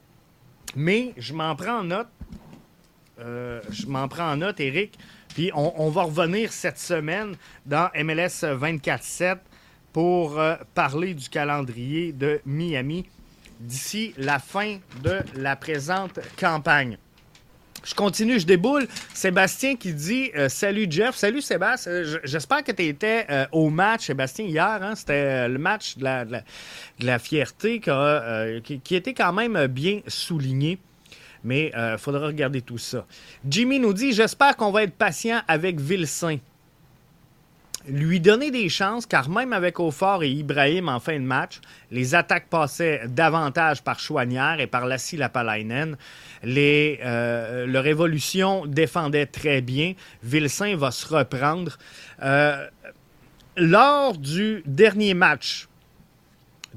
Mais 0.76 1.14
je 1.16 1.34
m'en 1.34 1.56
prends 1.56 1.80
en 1.80 1.84
note 1.84 2.06
euh, 3.20 3.60
je 3.70 3.86
m'en 3.86 4.08
prends 4.08 4.32
en 4.32 4.36
note, 4.36 4.60
Eric. 4.60 4.98
Puis 5.34 5.50
on, 5.54 5.90
va 5.90 6.02
revenir 6.02 6.52
cette 6.52 6.78
semaine 6.78 7.36
dans 7.66 7.90
MLS 7.94 8.42
24-7 8.42 9.38
pour 9.92 10.38
euh, 10.38 10.56
parler 10.74 11.14
du 11.14 11.28
calendrier 11.28 12.12
de 12.12 12.40
Miami 12.44 13.06
d'ici 13.60 14.14
la 14.16 14.38
fin 14.38 14.78
de 15.02 15.20
la 15.34 15.56
présente 15.56 16.18
campagne. 16.38 16.98
Je 17.84 17.94
continue, 17.94 18.40
je 18.40 18.46
déboule. 18.46 18.88
Sébastien 19.14 19.76
qui 19.76 19.94
dit 19.94 20.30
euh, 20.36 20.48
Salut 20.48 20.86
Jeff. 20.90 21.14
Salut 21.14 21.40
Sébastien. 21.40 22.02
J'espère 22.24 22.64
que 22.64 22.72
tu 22.72 22.84
étais 22.84 23.26
au 23.52 23.70
match, 23.70 24.06
Sébastien, 24.06 24.44
hier. 24.44 24.82
Hein. 24.82 24.94
C'était 24.94 25.48
le 25.48 25.58
match 25.58 25.96
de 25.96 26.04
la, 27.00 27.18
fierté 27.18 27.80
qui, 27.80 28.80
qui, 28.80 28.94
était 28.96 29.14
quand 29.14 29.32
même 29.32 29.66
bien 29.68 30.00
souligné. 30.08 30.78
Mais 31.44 31.70
il 31.72 31.78
euh, 31.78 31.98
faudra 31.98 32.26
regarder 32.26 32.62
tout 32.62 32.78
ça. 32.78 33.06
Jimmy 33.48 33.78
nous 33.78 33.92
dit 33.92 34.12
J'espère 34.12 34.56
qu'on 34.56 34.70
va 34.70 34.82
être 34.82 34.94
patient 34.94 35.40
avec 35.48 35.80
Vilsain. 35.80 36.38
Lui 37.86 38.20
donner 38.20 38.50
des 38.50 38.68
chances, 38.68 39.06
car 39.06 39.30
même 39.30 39.52
avec 39.54 39.80
Aufort 39.80 40.22
et 40.22 40.30
Ibrahim 40.30 40.88
en 40.90 41.00
fin 41.00 41.14
de 41.14 41.24
match, 41.24 41.60
les 41.90 42.14
attaques 42.14 42.48
passaient 42.48 43.02
davantage 43.08 43.82
par 43.82 43.98
Chouanière 43.98 44.60
et 44.60 44.66
par 44.66 44.84
Lassie 44.84 45.16
Lapalainen. 45.16 45.96
Les, 46.42 47.00
euh, 47.02 47.66
leur 47.66 48.66
défendait 48.66 49.26
très 49.26 49.62
bien. 49.62 49.94
Vilsain 50.22 50.76
va 50.76 50.90
se 50.90 51.06
reprendre. 51.06 51.78
Euh, 52.22 52.66
lors 53.56 54.18
du 54.18 54.62
dernier 54.66 55.14
match 55.14 55.67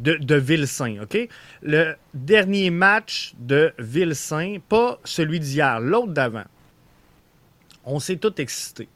de, 0.02 0.16
de 0.16 0.36
Vilsain? 0.36 0.98
Le 1.62 1.96
dernier 2.14 2.70
match 2.70 3.34
de 3.40 3.74
Vilsain, 3.80 4.58
pas 4.68 5.00
celui 5.04 5.40
d'hier, 5.40 5.80
l'autre 5.80 6.14
d'avant. 6.14 6.46
On 7.86 8.00
s'est 8.00 8.18
tout 8.18 8.40
excité. 8.40 8.88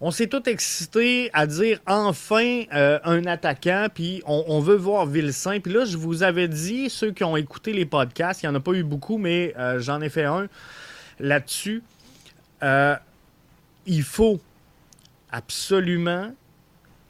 On 0.00 0.12
s'est 0.12 0.28
tout 0.28 0.48
excité 0.48 1.28
à 1.32 1.46
dire 1.48 1.80
enfin 1.86 2.62
euh, 2.72 3.00
un 3.02 3.26
attaquant, 3.26 3.88
puis 3.92 4.22
on, 4.26 4.60
veut 4.60 4.76
voir 4.76 5.06
Vilsain. 5.06 5.58
Puis 5.58 5.72
là, 5.72 5.84
je 5.84 5.96
vous 5.96 6.22
avais 6.22 6.46
dit, 6.46 6.88
ceux 6.88 7.10
qui 7.10 7.24
ont 7.24 7.36
écouté 7.36 7.72
les 7.72 7.84
podcasts, 7.84 8.42
il 8.42 8.46
n'y 8.46 8.52
en 8.52 8.54
a 8.54 8.60
pas 8.60 8.72
eu 8.72 8.84
beaucoup, 8.84 9.18
mais 9.18 9.54
euh, 9.58 9.80
j'en 9.80 10.00
ai 10.00 10.08
fait 10.08 10.24
un 10.24 10.46
là-dessus. 11.18 11.82
Euh, 12.62 12.94
il 13.86 14.04
faut 14.04 14.40
absolument 15.32 16.32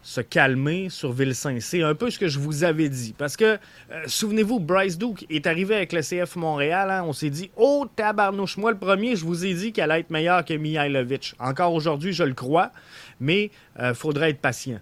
se 0.08 0.22
calmer 0.22 0.88
sur 0.88 1.12
Vilsain. 1.12 1.58
C'est 1.60 1.82
un 1.82 1.94
peu 1.94 2.10
ce 2.10 2.18
que 2.18 2.28
je 2.28 2.38
vous 2.38 2.64
avais 2.64 2.88
dit. 2.88 3.14
Parce 3.18 3.36
que, 3.36 3.44
euh, 3.92 4.02
souvenez-vous, 4.06 4.58
Bryce 4.58 4.96
Duke 4.96 5.26
est 5.28 5.46
arrivé 5.46 5.74
avec 5.74 5.92
le 5.92 6.00
CF 6.00 6.34
Montréal. 6.36 6.90
Hein. 6.90 7.04
on 7.06 7.12
s'est 7.12 7.28
dit, 7.28 7.50
oh 7.58 7.86
tabarnouche, 7.94 8.56
moi 8.56 8.70
le 8.70 8.78
premier, 8.78 9.16
je 9.16 9.26
vous 9.26 9.44
ai 9.44 9.52
dit 9.52 9.70
qu'elle 9.70 9.90
allait 9.90 10.00
être 10.00 10.08
meilleure 10.08 10.46
que 10.46 10.54
Mihailovic. 10.54 11.34
Encore 11.38 11.74
aujourd'hui, 11.74 12.14
je 12.14 12.24
le 12.24 12.32
crois, 12.32 12.72
mais 13.20 13.50
il 13.76 13.84
euh, 13.84 13.92
faudrait 13.92 14.30
être 14.30 14.40
patient. 14.40 14.80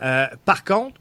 Euh, 0.00 0.26
par 0.44 0.62
contre, 0.64 0.94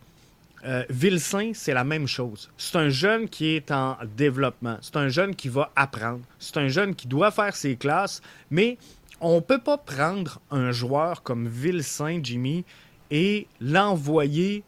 Vilsain, 0.90 1.52
c'est 1.54 1.74
la 1.74 1.86
même 1.86 2.08
chose. 2.08 2.50
C'est 2.58 2.76
un 2.76 2.90
jeune 2.90 3.30
qui 3.30 3.56
est 3.56 3.72
en 3.72 3.96
développement. 4.18 4.78
C'est 4.82 4.98
un 4.98 5.08
jeune 5.08 5.34
qui 5.34 5.48
va 5.48 5.72
apprendre. 5.78 6.20
C'est 6.40 6.58
un 6.58 6.68
jeune 6.68 6.94
qui 6.94 7.08
doit 7.08 7.32
faire 7.32 7.56
ses 7.56 7.78
classes, 7.78 8.22
mais 8.52 8.78
on 9.22 9.36
ne 9.36 9.40
peut 9.40 9.60
pas 9.60 9.78
prendre 9.78 10.42
un 10.52 10.72
joueur 10.72 11.24
comme 11.24 11.48
Vilsain, 11.48 12.20
Jimmy, 12.22 12.66
et 13.12 13.48
l'envoyer 13.62 14.64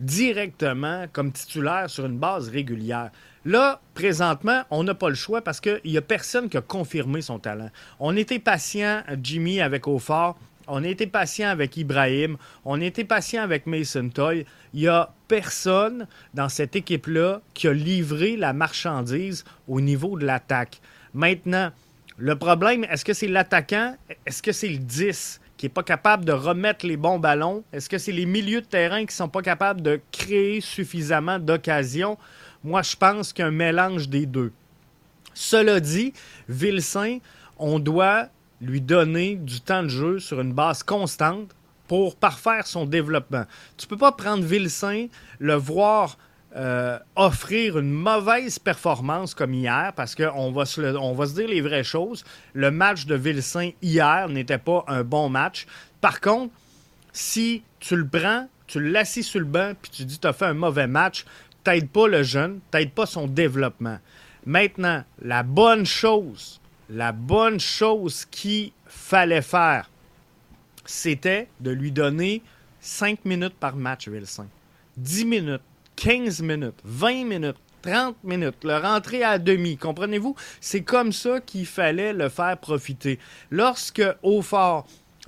directement 0.00 1.06
comme 1.12 1.32
titulaire 1.32 1.88
sur 1.88 2.06
une 2.06 2.18
base 2.18 2.48
régulière. 2.48 3.10
Là, 3.44 3.80
présentement, 3.94 4.62
on 4.70 4.84
n'a 4.84 4.94
pas 4.94 5.08
le 5.08 5.14
choix 5.14 5.42
parce 5.42 5.60
qu'il 5.60 5.80
n'y 5.84 5.98
a 5.98 6.02
personne 6.02 6.48
qui 6.48 6.56
a 6.56 6.62
confirmé 6.62 7.20
son 7.20 7.38
talent. 7.38 7.70
On 8.00 8.16
était 8.16 8.38
patient, 8.38 9.02
Jimmy, 9.22 9.60
avec 9.60 9.86
Aufort. 9.86 10.38
On 10.66 10.82
était 10.82 11.06
patient 11.06 11.50
avec 11.50 11.76
Ibrahim. 11.76 12.38
On 12.64 12.80
était 12.80 13.04
patient 13.04 13.42
avec 13.42 13.66
Mason 13.66 14.08
Toy. 14.08 14.46
Il 14.72 14.80
n'y 14.80 14.88
a 14.88 15.12
personne 15.28 16.06
dans 16.32 16.48
cette 16.48 16.74
équipe-là 16.74 17.42
qui 17.52 17.68
a 17.68 17.74
livré 17.74 18.36
la 18.36 18.54
marchandise 18.54 19.44
au 19.68 19.82
niveau 19.82 20.18
de 20.18 20.24
l'attaque. 20.24 20.80
Maintenant, 21.12 21.70
le 22.16 22.36
problème, 22.36 22.84
est-ce 22.84 23.04
que 23.04 23.12
c'est 23.12 23.28
l'attaquant? 23.28 23.94
Est-ce 24.24 24.42
que 24.42 24.52
c'est 24.52 24.68
le 24.68 24.78
10? 24.78 25.40
N'est 25.64 25.70
pas 25.70 25.82
capable 25.82 26.24
de 26.24 26.32
remettre 26.32 26.86
les 26.86 26.96
bons 26.96 27.18
ballons? 27.18 27.64
Est-ce 27.72 27.88
que 27.88 27.98
c'est 27.98 28.12
les 28.12 28.26
milieux 28.26 28.60
de 28.60 28.66
terrain 28.66 29.00
qui 29.00 29.06
ne 29.06 29.12
sont 29.12 29.28
pas 29.28 29.42
capables 29.42 29.82
de 29.82 30.00
créer 30.12 30.60
suffisamment 30.60 31.38
d'occasions? 31.38 32.18
Moi, 32.62 32.82
je 32.82 32.96
pense 32.96 33.32
qu'un 33.32 33.50
mélange 33.50 34.08
des 34.08 34.26
deux. 34.26 34.52
Cela 35.34 35.80
dit, 35.80 36.12
Vilsain, 36.48 37.18
on 37.58 37.78
doit 37.78 38.28
lui 38.60 38.80
donner 38.80 39.34
du 39.34 39.60
temps 39.60 39.82
de 39.82 39.88
jeu 39.88 40.18
sur 40.18 40.40
une 40.40 40.52
base 40.52 40.82
constante 40.82 41.54
pour 41.88 42.16
parfaire 42.16 42.66
son 42.66 42.86
développement. 42.86 43.44
Tu 43.76 43.86
ne 43.86 43.88
peux 43.90 43.98
pas 43.98 44.12
prendre 44.12 44.44
Vilsain, 44.44 45.08
le 45.38 45.54
voir 45.54 46.16
euh, 46.56 46.98
offrir 47.16 47.78
une 47.78 47.90
mauvaise 47.90 48.60
performance 48.60 49.34
comme 49.34 49.54
hier, 49.54 49.92
parce 49.96 50.14
qu'on 50.14 50.52
va, 50.52 50.64
se 50.66 51.34
dire 51.34 51.48
les 51.48 51.60
vraies 51.60 51.82
choses. 51.82 52.24
Le 52.52 52.70
match 52.70 53.06
de 53.06 53.16
Vilsain 53.16 53.70
hier 53.82 54.28
n'était 54.28 54.58
pas 54.58 54.84
un 54.86 55.02
bon 55.02 55.28
match. 55.28 55.66
Par 56.00 56.20
contre, 56.20 56.54
si 57.12 57.62
tu 57.80 57.96
le 57.96 58.06
prends, 58.06 58.48
tu 58.68 58.80
l'assis 58.80 59.24
sur 59.24 59.40
le 59.40 59.46
banc, 59.46 59.72
puis 59.80 59.90
tu 59.90 60.04
dis 60.04 60.18
tu 60.18 60.28
as 60.28 60.32
fait 60.32 60.46
un 60.46 60.54
mauvais 60.54 60.86
match, 60.86 61.24
t'aides 61.64 61.88
pas 61.88 62.06
le 62.06 62.22
jeune, 62.22 62.60
t'aides 62.70 62.92
pas 62.92 63.06
son 63.06 63.26
développement. 63.26 63.98
Maintenant, 64.46 65.02
la 65.22 65.42
bonne 65.42 65.84
chose, 65.84 66.60
la 66.88 67.10
bonne 67.12 67.58
chose 67.58 68.26
qu'il 68.26 68.70
fallait 68.86 69.42
faire, 69.42 69.90
c'était 70.84 71.48
de 71.60 71.70
lui 71.70 71.90
donner 71.90 72.42
5 72.80 73.24
minutes 73.24 73.56
par 73.58 73.74
match, 73.74 74.08
Vilsain. 74.08 74.46
10 74.98 75.24
minutes. 75.24 75.62
15 75.96 76.42
minutes, 76.42 76.80
20 76.84 77.24
minutes, 77.24 77.56
30 77.82 78.16
minutes, 78.24 78.64
le 78.64 78.76
rentrer 78.78 79.22
à 79.22 79.38
demi. 79.38 79.76
Comprenez-vous? 79.76 80.34
C'est 80.60 80.82
comme 80.82 81.12
ça 81.12 81.40
qu'il 81.40 81.66
fallait 81.66 82.12
le 82.12 82.28
faire 82.28 82.56
profiter. 82.58 83.18
Lorsque 83.50 84.02
au 84.22 84.42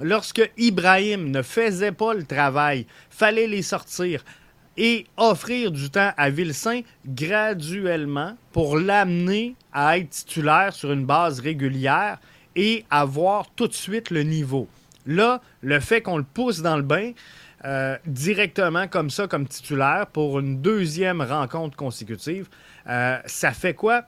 lorsque 0.01 0.51
Ibrahim 0.57 1.31
ne 1.31 1.43
faisait 1.43 1.93
pas 1.93 2.14
le 2.14 2.25
travail, 2.25 2.87
fallait 3.11 3.47
les 3.47 3.62
sortir 3.62 4.25
et 4.77 5.07
offrir 5.17 5.71
du 5.71 5.91
temps 5.91 6.12
à 6.17 6.31
Vilsain 6.31 6.81
graduellement 7.07 8.37
pour 8.53 8.77
l'amener 8.77 9.55
à 9.73 9.99
être 9.99 10.11
titulaire 10.11 10.73
sur 10.73 10.93
une 10.93 11.07
base 11.07 11.41
régulière 11.41 12.19
et 12.55 12.85
avoir 12.91 13.51
tout 13.55 13.69
de 13.69 13.75
suite 13.75 14.11
le 14.11 14.23
niveau. 14.23 14.69
Là, 15.07 15.41
le 15.61 15.79
fait 15.81 16.03
qu'on 16.03 16.17
le 16.17 16.25
pousse 16.25 16.62
dans 16.62 16.77
le 16.77 16.83
bain, 16.83 17.12
euh, 17.64 17.97
directement 18.07 18.87
comme 18.87 19.11
ça, 19.11 19.27
comme 19.27 19.47
titulaire, 19.47 20.07
pour 20.12 20.38
une 20.38 20.61
deuxième 20.61 21.23
rencontre 21.23 21.77
consécutive, 21.77 22.49
euh, 22.88 23.19
ça 23.27 23.53
fait 23.53 23.75
quoi? 23.75 24.05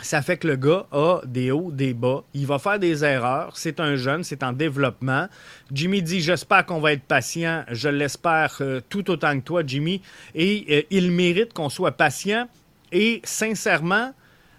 Ça 0.00 0.22
fait 0.22 0.36
que 0.36 0.46
le 0.46 0.54
gars 0.54 0.86
a 0.92 1.20
des 1.24 1.50
hauts, 1.50 1.72
des 1.72 1.92
bas. 1.92 2.22
Il 2.32 2.46
va 2.46 2.60
faire 2.60 2.78
des 2.78 3.04
erreurs. 3.04 3.56
C'est 3.56 3.80
un 3.80 3.96
jeune, 3.96 4.22
c'est 4.22 4.44
en 4.44 4.52
développement. 4.52 5.26
Jimmy 5.72 6.02
dit 6.02 6.20
J'espère 6.20 6.64
qu'on 6.66 6.78
va 6.78 6.92
être 6.92 7.02
patient. 7.02 7.64
Je 7.68 7.88
l'espère 7.88 8.58
euh, 8.60 8.80
tout 8.88 9.10
autant 9.10 9.36
que 9.40 9.44
toi, 9.44 9.62
Jimmy. 9.66 10.00
Et 10.36 10.86
il 10.90 11.10
mérite 11.10 11.52
qu'on 11.52 11.68
soit 11.68 11.92
patient. 11.92 12.46
Et 12.92 13.20
sincèrement, 13.24 14.12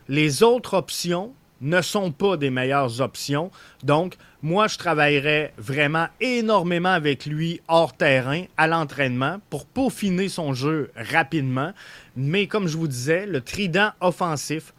les 0.10 0.44
autres 0.44 0.74
options 0.74 1.34
ne 1.62 1.82
sont 1.82 2.12
pas 2.12 2.38
des 2.38 2.50
meilleures 2.50 3.02
options. 3.02 3.52
Donc, 3.84 4.16
moi, 4.42 4.68
je 4.68 4.78
travaillerais 4.78 5.54
vraiment 5.58 6.08
énormément 6.22 6.90
avec 6.90 7.26
lui 7.26 7.62
hors 7.68 7.96
terrain, 7.96 8.46
à 8.58 8.68
l'entraînement, 8.68 9.40
pour 9.50 9.66
peaufiner 9.66 10.30
son 10.30 10.54
jeu 10.54 10.92
rapidement. 10.96 11.74
Mais 12.16 12.48
comme 12.48 12.68
je 12.68 12.78
vous 12.78 12.88
disais, 12.88 13.26
le 13.26 13.42
trident 13.42 13.92
offensif, 14.00 14.74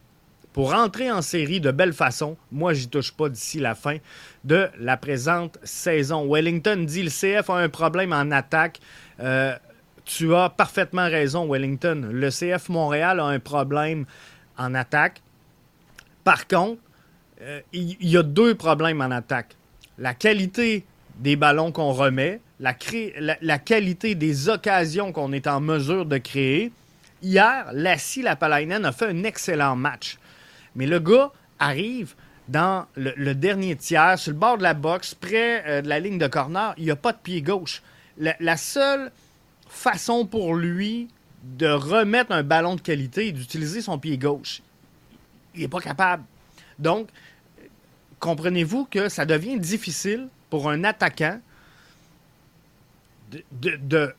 pour 0.53 0.75
entrer 0.75 1.13
en 1.13 1.23
série 1.23 1.61
de 1.61 1.71
belle 1.71 1.93
façon, 1.93 2.37
moi, 2.51 2.73
j'y 2.73 2.89
touche 2.89 3.13
pas 3.13 3.29
d'ici 3.29 3.61
la 3.61 3.75
fin 3.75 3.99
de 4.45 4.69
la 4.79 4.97
présente 4.97 5.59
saison. 5.63 6.27
Wellington 6.31 6.85
dit 6.85 7.03
le 7.03 7.11
CF 7.11 7.51
a 7.51 7.57
un 7.57 7.69
problème 7.69 8.13
en 8.13 8.31
attaque. 8.31 8.81
Euh, 9.21 9.57
tu 10.05 10.35
as 10.35 10.51
parfaitement 10.51 11.05
raison, 11.05 11.49
Wellington. 11.49 12.09
Le 12.11 12.31
CF 12.31 12.69
Montréal 12.69 13.21
a 13.21 13.27
un 13.27 13.39
problème 13.39 14.07
en 14.59 14.75
attaque. 14.75 15.23
Par 16.25 16.47
contre, 16.47 16.81
euh, 17.43 17.61
il 17.73 17.97
y, 18.07 18.17
a 18.17 18.23
deux 18.23 18.55
problèmes 18.55 19.01
en 19.01 19.11
attaque. 19.11 19.57
La 19.99 20.15
qualité 20.15 20.85
des 21.17 21.37
ballons 21.37 21.73
qu'on 21.73 21.93
remet, 21.93 22.41
la, 22.61 22.75
qualité 23.59 24.15
des 24.15 24.49
occasions 24.49 25.13
qu'on 25.13 25.33
est 25.33 25.47
en 25.47 25.61
mesure 25.61 26.07
de 26.07 26.19
créer. 26.19 26.73
Hier, 27.23 27.67
Lassie 27.73 28.23
Lapalainen 28.23 28.85
a 28.85 28.93
fait 28.93 29.07
un 29.07 29.25
excellent 29.25 29.77
match. 29.77 30.19
Mais 30.77 30.87
le 30.87 31.01
gars 31.01 31.33
arrive 31.59 32.15
dans 32.49 32.87
le, 32.97 33.33
dernier 33.35 33.77
tiers, 33.77 34.19
sur 34.19 34.33
le 34.33 34.39
bord 34.39 34.59
de 34.59 34.63
la 34.63 34.75
boxe, 34.75 35.15
près 35.15 35.63
euh, 35.67 35.83
de 35.83 35.89
la 35.89 36.01
ligne 36.01 36.19
de 36.19 36.27
corner, 36.27 36.75
il 36.77 36.85
n'y 36.85 36.91
a 36.91 36.97
pas 36.97 37.13
de 37.13 37.19
pied 37.19 37.43
gauche. 37.43 37.83
La, 38.19 38.57
seule 38.57 39.13
façon 39.69 40.27
pour 40.27 40.55
lui 40.55 41.09
de 41.43 41.69
remettre 41.69 42.33
un 42.33 42.43
ballon 42.43 42.75
de 42.75 42.81
qualité 42.81 43.29
est 43.29 43.33
d'utiliser 43.33 43.81
son 43.81 43.99
pied 43.99 44.19
gauche. 44.19 44.63
Il 45.55 45.63
n'est 45.63 45.69
pas 45.69 45.81
capable. 45.81 46.25
Donc, 46.79 47.09
comprenez-vous 48.19 48.85
que 48.85 49.09
ça 49.09 49.25
devient 49.25 49.59
difficile 49.59 50.29
pour 50.49 50.71
un 50.71 50.85
attaquant 50.85 51.41
de, 53.53 54.15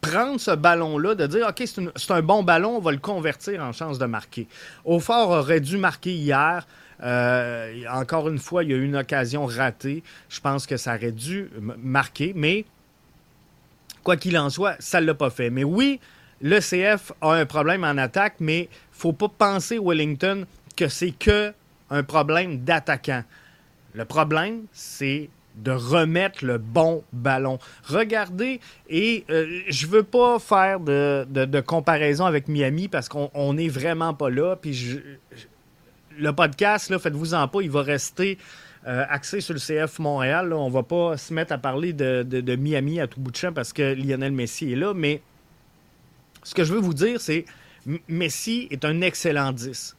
prendre 0.00 0.40
ce 0.40 0.52
ballon-là, 0.52 1.14
de 1.14 1.26
dire 1.26 1.46
OK, 1.48 1.62
c'est 1.66 2.10
un 2.10 2.22
bon 2.22 2.42
ballon, 2.42 2.76
on 2.76 2.80
va 2.80 2.92
le 2.92 2.98
convertir 2.98 3.62
en 3.62 3.72
chance 3.72 3.98
de 3.98 4.06
marquer. 4.06 4.46
Aufort 4.84 5.30
aurait 5.30 5.60
dû 5.60 5.76
marquer 5.76 6.14
hier. 6.14 6.66
Euh, 7.02 7.84
encore 7.92 8.28
une 8.28 8.38
fois, 8.38 8.64
il 8.64 8.70
y 8.70 8.74
a 8.74 8.76
eu 8.76 8.84
une 8.84 8.96
occasion 8.96 9.46
ratée. 9.46 10.02
Je 10.28 10.40
pense 10.40 10.66
que 10.66 10.76
ça 10.76 10.94
aurait 10.94 11.12
dû 11.12 11.50
marquer, 11.60 12.32
mais 12.34 12.64
quoi 14.02 14.16
qu'il 14.16 14.38
en 14.38 14.50
soit, 14.50 14.76
ça 14.78 15.00
ne 15.00 15.06
l'a 15.06 15.14
pas 15.14 15.30
fait. 15.30 15.50
Mais 15.50 15.64
oui, 15.64 16.00
le 16.40 16.60
CF 16.60 17.12
a 17.20 17.34
un 17.34 17.46
problème 17.46 17.84
en 17.84 17.96
attaque, 17.98 18.36
mais 18.40 18.68
faut 18.92 19.12
pas 19.12 19.28
penser, 19.28 19.78
Wellington, 19.78 20.46
que 20.78 20.88
c'est 20.88 21.10
que 21.10 21.52
un 21.90 22.04
problème 22.04 22.58
d'attaquant. 22.58 23.24
Le 23.94 24.04
problème, 24.04 24.66
c'est 24.72 25.28
de 25.56 25.72
remettre 25.72 26.44
le 26.44 26.58
bon 26.58 27.02
ballon. 27.12 27.58
Regardez, 27.82 28.60
et 28.88 29.24
euh, 29.28 29.60
je 29.68 29.88
veux 29.88 30.04
pas 30.04 30.38
faire 30.38 30.78
de, 30.78 31.60
comparaison 31.60 32.26
avec 32.26 32.46
Miami 32.46 32.86
parce 32.86 33.08
qu'on 33.08 33.52
n'est 33.54 33.68
vraiment 33.68 34.14
pas 34.14 34.30
là. 34.30 34.54
Puis 34.54 35.00
le 36.16 36.32
podcast, 36.32 36.96
faites-vous 36.96 37.34
en 37.34 37.48
pas, 37.48 37.60
il 37.60 37.70
va 37.70 37.82
rester 37.82 38.38
euh, 38.86 39.04
axé 39.08 39.40
sur 39.40 39.54
le 39.54 39.60
CF 39.60 39.98
Montréal. 39.98 40.52
On 40.52 40.70
va 40.70 40.84
pas 40.84 41.16
se 41.16 41.34
mettre 41.34 41.52
à 41.52 41.58
parler 41.58 41.92
de, 41.92 42.56
Miami 42.56 43.00
à 43.00 43.08
tout 43.08 43.20
bout 43.20 43.32
de 43.32 43.36
champ 43.36 43.52
parce 43.52 43.72
que 43.72 43.94
Lionel 43.94 44.30
Messi 44.30 44.72
est 44.72 44.76
là, 44.76 44.94
mais 44.94 45.22
Ce 46.44 46.54
que 46.54 46.62
je 46.62 46.72
veux 46.72 46.80
vous 46.80 46.94
dire, 46.94 47.20
c'est 47.20 47.46
Messi 48.06 48.68
est 48.70 48.84
un 48.84 49.00
excellent 49.00 49.50
10. 49.50 49.96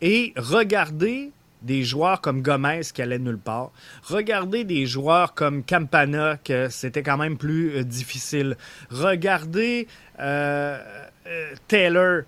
Et 0.00 0.32
regardez 0.36 1.32
des 1.62 1.82
joueurs 1.82 2.20
comme 2.20 2.42
Gomez 2.42 2.82
qui 2.94 3.02
allait 3.02 3.18
nulle 3.18 3.38
part. 3.38 3.72
Regardez 4.04 4.64
des 4.64 4.86
joueurs 4.86 5.34
comme 5.34 5.64
Campana, 5.64 6.38
que 6.42 6.68
c'était 6.68 7.02
quand 7.02 7.16
même 7.16 7.36
plus 7.36 7.76
euh, 7.76 7.84
difficile. 7.84 8.56
Regardez 8.90 9.88
euh, 10.20 10.78
euh, 11.26 11.54
Taylor 11.66 12.22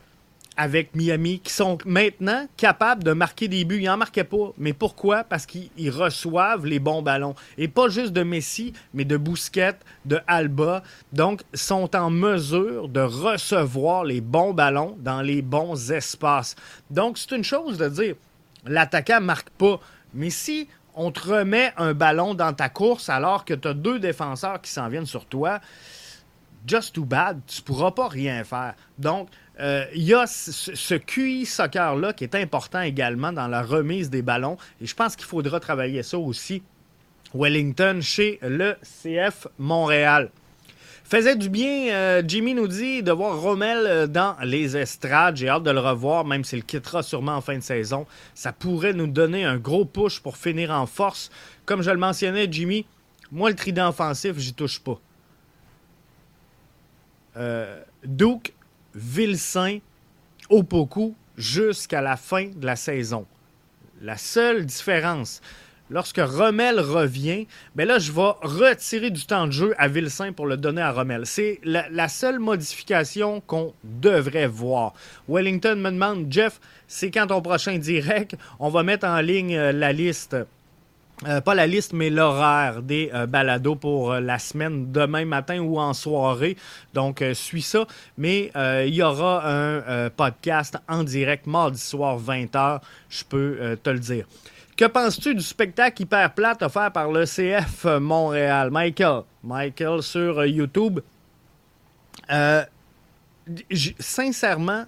avec 0.59 0.95
Miami 0.97 1.39
qui 1.39 1.53
sont 1.53 1.79
maintenant 1.87 2.47
capables 2.57 3.05
de 3.05 3.13
marquer 3.13 3.47
des 3.47 3.65
buts. 3.65 3.79
Ils 3.81 3.87
n'en 3.87 3.97
marquaient 3.97 4.25
pas. 4.25 4.53
Mais 4.59 4.73
pourquoi? 4.73 5.23
Parce 5.23 5.47
qu'ils 5.47 5.91
reçoivent 5.91 6.67
les 6.67 6.81
bons 6.81 7.01
ballons. 7.01 7.37
Et 7.57 7.69
pas 7.69 7.89
juste 7.89 8.13
de 8.13 8.25
Messi, 8.25 8.73
mais 8.93 9.05
de 9.05 9.17
Bousquet, 9.17 9.77
de 10.05 10.19
Alba. 10.27 10.83
Donc, 11.13 11.43
sont 11.55 11.95
en 11.95 12.11
mesure 12.11 12.89
de 12.89 13.01
recevoir 13.01 14.05
les 14.05 14.21
bons 14.21 14.53
ballons 14.53 14.97
dans 14.99 15.23
les 15.23 15.43
bons 15.43 15.93
espaces. 15.93 16.57
Donc, 16.91 17.19
c'est 17.19 17.37
une 17.37 17.45
chose 17.45 17.79
de 17.79 17.89
dire, 17.89 18.17
l'attaquant 18.67 19.21
marque 19.21 19.51
pas. 19.51 19.79
Mais 20.13 20.31
si 20.31 20.69
on 20.97 21.13
te 21.13 21.21
remet 21.21 21.73
un 21.77 21.95
ballon 21.95 22.35
dans 22.35 22.53
ta 22.53 22.69
course 22.69 23.09
alors 23.09 23.45
que 23.45 23.55
tu 23.55 23.69
as 23.69 23.75
deux 23.75 24.01
défenseurs 24.01 24.61
qui 24.61 24.73
s'en 24.73 24.89
viennent 24.89 25.07
sur 25.07 25.27
toi, 25.27 25.61
just 26.67 26.95
too 26.95 27.05
bad, 27.05 27.41
tu 27.47 27.63
pourras 27.63 27.93
pas 27.93 28.09
rien 28.09 28.43
faire. 28.43 28.75
Donc, 28.99 29.29
euh, 29.61 29.85
il 29.95 30.03
y 30.03 30.15
a 30.15 30.27
ce, 30.27 30.95
QI 30.95 31.45
soccer-là 31.45 32.13
qui 32.13 32.25
est 32.25 32.35
important 32.35 32.81
également 32.81 33.33
dans 33.33 33.49
la 33.49 33.63
remise 33.63 34.11
des 34.11 34.23
ballons. 34.23 34.57
Et 34.81 34.87
je 34.87 34.95
pense 34.95 35.17
qu'il 35.17 35.27
faudra 35.27 35.59
travailler 35.61 36.03
ça 36.03 36.19
aussi. 36.19 36.63
Wellington 37.35 37.99
chez 38.01 38.39
le 38.43 38.77
CF 38.83 39.49
Montréal. 39.59 40.31
Faisait 41.05 41.37
du 41.37 41.49
bien, 41.49 41.89
euh, 41.95 42.23
Jimmy 42.27 42.53
nous 42.53 42.69
dit, 42.69 43.03
de 43.03 43.13
voir 43.13 43.41
Rommel 43.41 43.79
euh, 43.87 44.07
dans 44.07 44.37
les 44.45 44.77
estrades. 44.77 45.37
J'ai 45.37 45.49
hâte 45.49 45.63
de 45.63 45.71
le 45.71 45.81
revoir, 45.81 46.27
même 46.27 46.45
s'il 46.45 46.65
quittera 46.65 47.03
sûrement 47.03 47.37
en 47.37 47.41
fin 47.41 47.57
de 47.57 47.63
saison. 47.63 48.07
Ça 48.35 48.53
pourrait 48.53 48.93
nous 48.93 49.07
donner 49.07 49.45
un 49.45 49.57
gros 49.57 49.87
push 49.87 50.21
pour 50.21 50.37
finir 50.37 50.71
en 50.71 50.85
force. 50.85 51.31
Comme 51.65 51.81
je 51.81 51.91
le 51.91 51.97
mentionnais, 51.97 52.47
Jimmy, 52.51 52.85
moi, 53.33 53.49
le 53.49 53.57
trident 53.57 53.89
offensif, 53.89 54.39
j'y 54.39 54.53
touche 54.53 54.81
pas. 54.81 55.01
Euh, 57.39 57.83
Duke, 58.05 58.53
Vilsain, 58.95 59.79
Opoku 60.51 61.15
jusqu'à 61.37 62.01
la 62.01 62.17
fin 62.17 62.47
de 62.55 62.67
la 62.67 62.77
saison. 62.77 63.27
La 64.01 64.17
seule 64.17 64.65
différence, 64.65 65.41
lorsque 65.91 66.21
Rommel 66.21 66.81
revient, 66.81 67.47
ben 67.75 67.87
là, 67.87 67.99
je 67.99 68.13
vais 68.13 68.33
retirer 68.43 69.11
du 69.11 69.25
temps 69.27 69.47
de 69.47 69.53
jeu 69.53 69.75
à 69.79 69.89
Vilsain 69.89 70.33
pour 70.33 70.47
le 70.47 70.57
donner 70.57 70.83
à 70.83 70.93
Rommel. 70.93 71.27
C'est 71.27 71.61
la, 71.65 72.09
seule 72.09 72.39
modification 72.39 73.41
qu'on 73.41 73.75
devrait 73.85 74.47
voir. 74.47 74.95
Wellington 75.29 75.77
me 75.77 75.91
demande, 75.91 76.27
Jeff, 76.31 76.61
c'est 76.87 77.11
quand 77.11 77.27
ton 77.27 77.43
prochain 77.43 77.79
direct? 77.79 78.37
On 78.59 78.69
va 78.69 78.83
mettre 78.83 79.07
en 79.07 79.21
ligne 79.21 79.57
euh, 79.57 79.73
la 79.73 79.93
liste 79.93 80.37
euh, 81.27 81.41
pas 81.41 81.55
la 81.55 81.67
liste, 81.67 81.95
mais 81.95 82.11
l'horaire 82.11 82.81
des 82.81 83.11
euh, 83.13 83.27
balados 83.27 83.75
pour 83.75 84.13
euh, 84.13 84.21
la 84.21 84.39
semaine, 84.39 84.93
demain 84.93 85.25
matin 85.25 85.59
ou 85.59 85.81
en 85.81 85.93
soirée. 85.93 86.57
Donc, 86.95 87.25
suis 87.35 87.63
ça. 87.63 87.87
Mais 88.17 88.53
il 88.87 88.95
y 88.95 89.03
aura 89.03 89.43
un 89.45 90.11
podcast 90.11 90.77
en 90.89 91.03
direct 91.03 91.47
mardi 91.47 91.81
soir, 91.81 92.19
20h. 92.21 92.81
Je 93.09 93.25
peux 93.25 93.77
te 93.83 93.91
le 93.91 93.99
dire. 93.99 94.27
Que 94.77 94.85
penses-tu 94.85 95.35
du 95.35 95.43
spectacle 95.43 96.03
hyper 96.03 96.33
plate 96.35 96.63
offert 96.63 96.93
par 96.93 97.11
le 97.11 97.25
CF 97.25 97.85
Montréal? 98.01 98.71
Michael. 98.71 99.23
Michael 99.43 100.03
sur 100.03 100.45
YouTube. 100.47 101.01
sincèrement, 103.99 104.85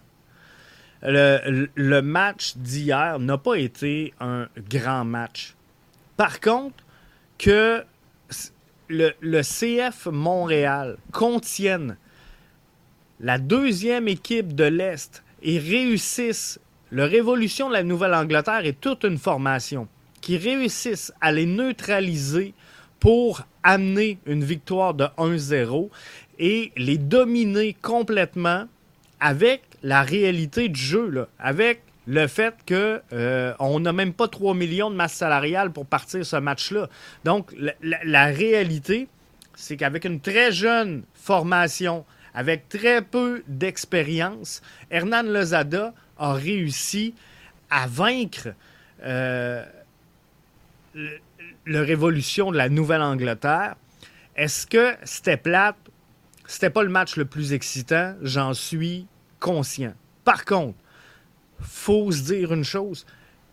le 1.02 2.00
match 2.00 2.56
d'hier 2.56 3.18
n'a 3.18 3.38
pas 3.38 3.56
été 3.56 4.14
un 4.20 4.46
grand 4.68 5.04
match 5.04 5.54
par 6.20 6.38
contre, 6.40 6.84
que 7.38 7.82
le, 8.90 9.40
CF 9.40 10.04
Montréal 10.12 10.98
contienne 11.12 11.96
la 13.20 13.38
deuxième 13.38 14.06
équipe 14.06 14.54
de 14.54 14.64
l'Est 14.64 15.24
et 15.42 15.58
réussisse, 15.58 16.60
le 16.90 17.04
Révolution 17.04 17.68
de 17.68 17.72
la 17.72 17.84
Nouvelle-Angleterre 17.84 18.66
est 18.66 18.78
toute 18.78 19.04
une 19.04 19.16
formation, 19.16 19.88
qui 20.20 20.36
réussisse 20.36 21.10
à 21.22 21.32
les 21.32 21.46
neutraliser 21.46 22.52
pour 22.98 23.40
amener 23.62 24.18
une 24.26 24.44
victoire 24.44 24.92
de 24.92 25.06
1-0 25.16 25.88
et 26.38 26.70
les 26.76 26.98
dominer 26.98 27.74
complètement 27.80 28.66
avec 29.20 29.62
la 29.82 30.02
réalité 30.02 30.68
du 30.68 30.78
jeu, 30.78 31.26
avec 31.38 31.80
le 32.10 32.26
fait 32.26 32.56
qu'on 32.66 33.00
euh, 33.12 33.78
n'a 33.78 33.92
même 33.92 34.12
pas 34.12 34.26
3 34.26 34.52
millions 34.54 34.90
de 34.90 34.96
masse 34.96 35.14
salariale 35.14 35.70
pour 35.70 35.86
partir 35.86 36.26
ce 36.26 36.34
match-là. 36.34 36.88
Donc, 37.24 37.54
la, 37.82 38.24
réalité, 38.26 39.06
c'est 39.54 39.76
qu'avec 39.76 40.04
une 40.04 40.20
très 40.20 40.50
jeune 40.50 41.04
formation, 41.14 42.04
avec 42.34 42.68
très 42.68 43.00
peu 43.00 43.44
d'expérience, 43.46 44.60
Hernan 44.90 45.22
Lozada 45.22 45.94
a 46.18 46.32
réussi 46.32 47.14
à 47.70 47.86
vaincre 47.86 48.48
euh, 49.04 49.64
le, 50.94 51.80
révolution 51.80 52.50
de 52.50 52.56
la 52.56 52.68
Nouvelle-Angleterre. 52.68 53.76
Est-ce 54.34 54.66
que 54.66 54.96
c'était 55.04 55.36
plate? 55.36 55.76
C'était 56.48 56.70
pas 56.70 56.82
le 56.82 56.88
match 56.88 57.14
le 57.14 57.24
plus 57.24 57.52
excitant, 57.52 58.16
j'en 58.20 58.52
suis 58.52 59.06
conscient. 59.38 59.94
Par 60.24 60.44
contre, 60.44 60.76
faut 61.60 62.10
se 62.12 62.22
dire 62.22 62.52
une 62.52 62.64
chose. 62.64 63.06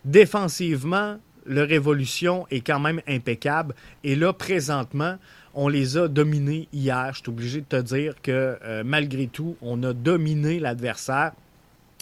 Défensivement, 0.04 1.18
le 1.44 1.62
Révolution 1.62 2.46
est 2.50 2.60
quand 2.60 2.78
même 2.78 3.00
impeccable. 3.08 3.74
Et 4.04 4.14
là, 4.14 4.32
présentement, 4.32 5.16
on 5.54 5.68
les 5.68 5.96
a 5.96 6.08
dominés 6.08 6.68
hier. 6.72 7.10
Je 7.14 7.20
suis 7.20 7.28
obligé 7.30 7.60
de 7.60 7.66
te 7.66 7.80
dire 7.80 8.14
que 8.22 8.58
euh, 8.62 8.82
malgré 8.84 9.26
tout, 9.26 9.56
on 9.62 9.82
a 9.82 9.92
dominé 9.92 10.60
l'adversaire. 10.60 11.32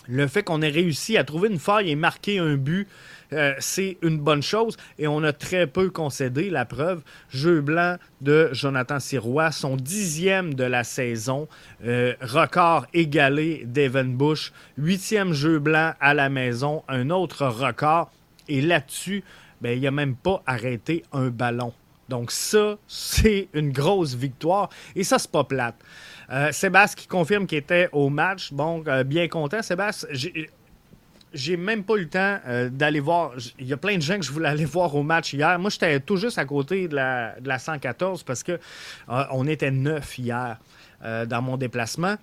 Le 0.08 0.26
fait 0.26 0.42
qu'on 0.42 0.62
ait 0.62 0.68
réussi 0.68 1.16
à 1.16 1.24
trouver 1.24 1.48
une 1.48 1.58
faille 1.58 1.90
et 1.90 1.96
marquer 1.96 2.38
un 2.38 2.56
but, 2.56 2.88
euh, 3.32 3.54
c'est 3.58 3.98
une 4.02 4.18
bonne 4.18 4.42
chose. 4.42 4.76
Et 4.98 5.06
on 5.08 5.22
a 5.22 5.32
très 5.32 5.66
peu 5.66 5.90
concédé. 5.90 6.50
La 6.50 6.64
preuve, 6.64 7.02
jeu 7.30 7.60
blanc 7.60 7.96
de 8.20 8.50
Jonathan 8.52 9.00
Sirois, 9.00 9.50
son 9.50 9.76
dixième 9.76 10.54
de 10.54 10.64
la 10.64 10.84
saison. 10.84 11.48
Euh, 11.84 12.14
record 12.20 12.86
égalé 12.94 13.62
d'Evan 13.66 14.16
Bush. 14.16 14.52
Huitième 14.78 15.32
jeu 15.32 15.58
blanc 15.58 15.94
à 16.00 16.14
la 16.14 16.28
maison. 16.28 16.82
Un 16.88 17.10
autre 17.10 17.46
record. 17.46 18.10
Et 18.48 18.60
là-dessus, 18.60 19.24
ben, 19.60 19.76
il 19.76 19.82
n'a 19.82 19.90
même 19.90 20.14
pas 20.14 20.42
arrêté 20.46 21.02
un 21.12 21.28
ballon. 21.28 21.72
Donc 22.08 22.30
ça, 22.30 22.76
c'est 22.86 23.48
une 23.54 23.72
grosse 23.72 24.14
victoire. 24.14 24.70
Et 24.94 25.04
ça, 25.04 25.18
c'est 25.18 25.30
pas 25.30 25.44
plate. 25.44 25.76
Euh, 26.30 26.52
Sébastien 26.52 27.00
qui 27.00 27.08
confirme 27.08 27.46
qu'il 27.46 27.58
était 27.58 27.88
au 27.92 28.08
match. 28.08 28.52
Bon, 28.52 28.82
euh, 28.86 29.04
bien 29.04 29.28
content. 29.28 29.62
Sébastien, 29.62 30.08
j'ai 31.32 31.56
même 31.56 31.84
pas 31.84 31.94
eu 31.94 32.00
le 32.00 32.08
temps 32.08 32.38
euh, 32.46 32.68
d'aller 32.68 33.00
voir. 33.00 33.32
Il 33.58 33.66
y 33.66 33.72
a 33.72 33.76
plein 33.76 33.96
de 33.96 34.02
gens 34.02 34.18
que 34.18 34.24
je 34.24 34.32
voulais 34.32 34.48
aller 34.48 34.64
voir 34.64 34.94
au 34.94 35.02
match 35.02 35.32
hier. 35.32 35.58
Moi, 35.58 35.70
j'étais 35.70 36.00
tout 36.00 36.16
juste 36.16 36.38
à 36.38 36.44
côté 36.44 36.88
de 36.88 36.96
la, 36.96 37.38
de 37.40 37.48
la 37.48 37.58
114 37.58 38.22
parce 38.22 38.42
que 38.42 38.58
on 39.08 39.46
était 39.46 39.70
neuf 39.70 40.18
hier 40.18 40.58
dans 41.02 41.42
mon 41.42 41.56
déplacement. 41.56 42.16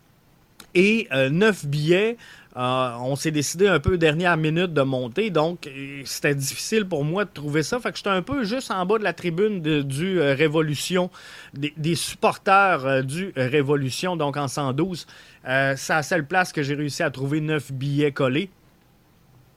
Et 0.75 1.07
neuf 1.29 1.65
billets. 1.65 2.17
Euh, 2.55 2.91
on 2.99 3.15
s'est 3.15 3.31
décidé 3.31 3.67
un 3.67 3.79
peu 3.79 3.97
dernière 3.97 4.37
minute 4.37 4.73
de 4.73 4.83
monter, 4.83 5.31
donc 5.31 5.65
euh, 5.65 6.03
c'était 6.05 6.35
difficile 6.35 6.85
pour 6.85 7.03
moi 7.03 7.25
de 7.25 7.31
trouver 7.31 7.63
ça. 7.63 7.79
Fait 7.79 7.91
que 7.91 7.97
j'étais 7.97 8.11
un 8.11 8.21
peu 8.21 8.43
juste 8.43 8.69
en 8.69 8.85
bas 8.85 8.99
de 8.99 9.03
la 9.03 9.13
tribune 9.13 9.59
du 9.59 10.19
euh, 10.19 10.35
Révolution, 10.35 11.09
des, 11.55 11.95
supporters 11.95 13.03
du 13.03 13.33
Révolution, 13.35 14.15
donc 14.15 14.37
en 14.37 14.47
112. 14.47 15.07
c'est 15.43 15.89
la 15.89 16.03
seule 16.03 16.27
place 16.27 16.53
que 16.53 16.61
j'ai 16.61 16.75
réussi 16.75 17.01
à 17.01 17.09
trouver 17.09 17.41
neuf 17.41 17.71
billets 17.71 18.11
collés 18.11 18.49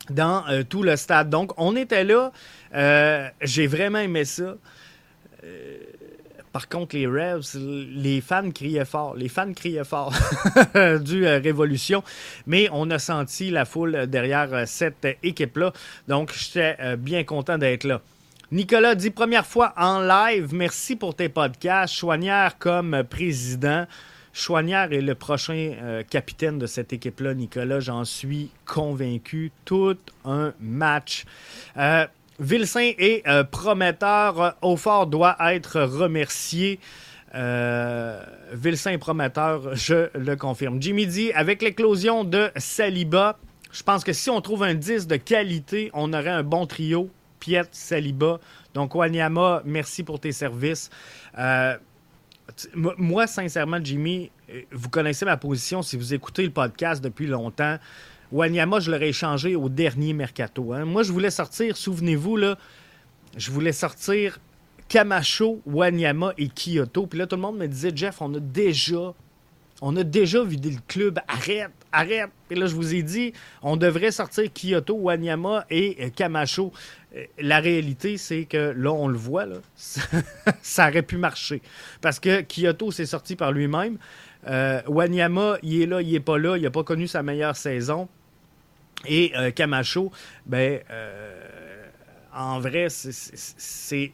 dans 0.08 0.44
tout 0.68 0.82
le 0.82 0.96
stade. 0.96 1.28
Donc 1.28 1.52
on 1.58 1.76
était 1.76 2.04
là, 2.04 2.32
j'ai 3.42 3.66
vraiment 3.66 3.98
aimé 3.98 4.24
ça. 4.24 4.56
Par 6.56 6.70
contre, 6.70 6.96
les 6.96 7.06
Revs, 7.06 7.54
les 7.54 8.22
fans 8.22 8.50
criaient 8.50 8.86
fort. 8.86 9.14
Les 9.14 9.28
fans 9.28 9.52
criaient 9.52 9.84
fort 9.84 10.14
du 11.02 11.26
euh, 11.26 11.38
Révolution. 11.38 12.02
Mais 12.46 12.70
on 12.72 12.90
a 12.90 12.98
senti 12.98 13.50
la 13.50 13.66
foule 13.66 14.06
derrière 14.06 14.48
euh, 14.54 14.64
cette 14.64 15.06
équipe-là. 15.22 15.74
Donc, 16.08 16.32
j'étais 16.32 16.74
euh, 16.80 16.96
bien 16.96 17.24
content 17.24 17.58
d'être 17.58 17.84
là. 17.84 18.00
Nicolas 18.52 18.94
dit 18.94 19.10
première 19.10 19.44
fois 19.44 19.74
en 19.76 20.00
live. 20.00 20.54
Merci 20.54 20.96
pour 20.96 21.14
tes 21.14 21.28
podcasts. 21.28 21.92
Chouanière 21.92 22.56
comme 22.56 23.04
président. 23.04 23.86
Chouanière 24.32 24.94
est 24.94 25.02
le 25.02 25.14
prochain 25.14 26.04
capitaine 26.08 26.58
de 26.58 26.66
cette 26.66 26.94
équipe-là, 26.94 27.34
Nicolas. 27.34 27.80
J'en 27.80 28.06
suis 28.06 28.50
convaincu. 28.64 29.52
Tout 29.66 29.98
un 30.24 30.54
match. 30.58 31.26
Vilsain 32.38 32.92
est 32.98 33.26
euh, 33.26 33.44
prometteur. 33.44 34.56
Aufort 34.62 35.06
doit 35.06 35.36
être 35.52 35.80
remercié. 35.80 36.80
Euh, 37.34 38.22
Vilsain 38.52 38.98
prometteur, 38.98 39.74
je 39.74 40.08
le 40.16 40.36
confirme. 40.36 40.80
Jimmy 40.80 41.06
dit 41.06 41.32
avec 41.32 41.62
l'éclosion 41.62 42.24
de 42.24 42.50
Saliba, 42.56 43.38
je 43.72 43.82
pense 43.82 44.04
que 44.04 44.12
si 44.12 44.30
on 44.30 44.40
trouve 44.40 44.62
un 44.62 44.74
10 44.74 45.06
de 45.06 45.16
qualité, 45.16 45.90
on 45.92 46.12
aurait 46.12 46.30
un 46.30 46.42
bon 46.42 46.66
trio. 46.66 47.10
Piet, 47.40 47.68
Saliba. 47.72 48.40
Donc, 48.72 48.94
Wanyama, 48.94 49.62
merci 49.64 50.02
pour 50.02 50.18
tes 50.18 50.32
services. 50.32 50.88
Euh, 51.38 51.76
moi, 52.74 53.26
sincèrement, 53.26 53.78
Jimmy, 53.82 54.30
euh, 54.50 54.62
vous 54.72 54.88
connaissez 54.88 55.24
ma 55.24 55.36
position 55.36 55.82
si 55.82 55.96
vous 55.96 56.14
écoutez 56.14 56.44
le 56.44 56.50
podcast 56.50 57.02
depuis 57.02 57.26
longtemps. 57.26 57.78
Wanyama, 58.32 58.80
je 58.80 58.90
l'aurais 58.90 59.08
échangé 59.08 59.56
au 59.56 59.68
dernier 59.68 60.12
mercato. 60.12 60.72
Hein. 60.72 60.84
Moi, 60.84 61.02
je 61.02 61.12
voulais 61.12 61.30
sortir, 61.30 61.76
souvenez-vous, 61.76 62.36
là, 62.36 62.58
je 63.36 63.50
voulais 63.50 63.72
sortir 63.72 64.38
Camacho, 64.88 65.60
Wanyama 65.66 66.32
et 66.38 66.48
Kyoto. 66.48 67.06
Puis 67.06 67.18
là, 67.18 67.26
tout 67.26 67.36
le 67.36 67.42
monde 67.42 67.58
me 67.58 67.66
disait, 67.66 67.92
Jeff, 67.94 68.20
on 68.20 68.32
a 68.34 68.40
déjà, 68.40 69.14
on 69.80 69.96
a 69.96 70.04
déjà 70.04 70.42
vidé 70.42 70.70
le 70.70 70.80
club. 70.86 71.18
Arrête, 71.28 71.70
arrête. 71.92 72.30
Et 72.50 72.54
là, 72.54 72.66
je 72.66 72.74
vous 72.74 72.94
ai 72.94 73.02
dit, 73.02 73.32
on 73.62 73.76
devrait 73.76 74.10
sortir 74.10 74.50
Kyoto, 74.52 74.94
Wanyama 74.94 75.66
et 75.70 75.96
euh, 76.00 76.10
Camacho. 76.10 76.72
Euh, 77.14 77.24
la 77.38 77.60
réalité, 77.60 78.16
c'est 78.16 78.44
que 78.44 78.72
là, 78.76 78.92
on 78.92 79.08
le 79.08 79.18
voit, 79.18 79.46
là, 79.46 79.56
ça, 80.62 80.88
aurait 80.88 81.02
pu 81.02 81.16
marcher. 81.16 81.62
Parce 82.00 82.20
que 82.20 82.42
Kyoto 82.42 82.90
s'est 82.90 83.06
sorti 83.06 83.36
par 83.36 83.52
lui-même. 83.52 83.98
Euh, 84.46 84.80
Wanyama, 84.86 85.58
il 85.62 85.82
est 85.82 85.86
là, 85.86 86.02
il 86.02 86.14
est 86.14 86.20
pas 86.20 86.38
là, 86.38 86.56
il 86.56 86.62
n'a 86.62 86.70
pas 86.70 86.84
connu 86.84 87.06
sa 87.06 87.22
meilleure 87.22 87.56
saison. 87.56 88.08
Et 89.06 89.32
Camacho, 89.54 90.10
ben, 90.46 90.80
en 92.34 92.58
vrai, 92.60 92.86
c'est 92.88 94.12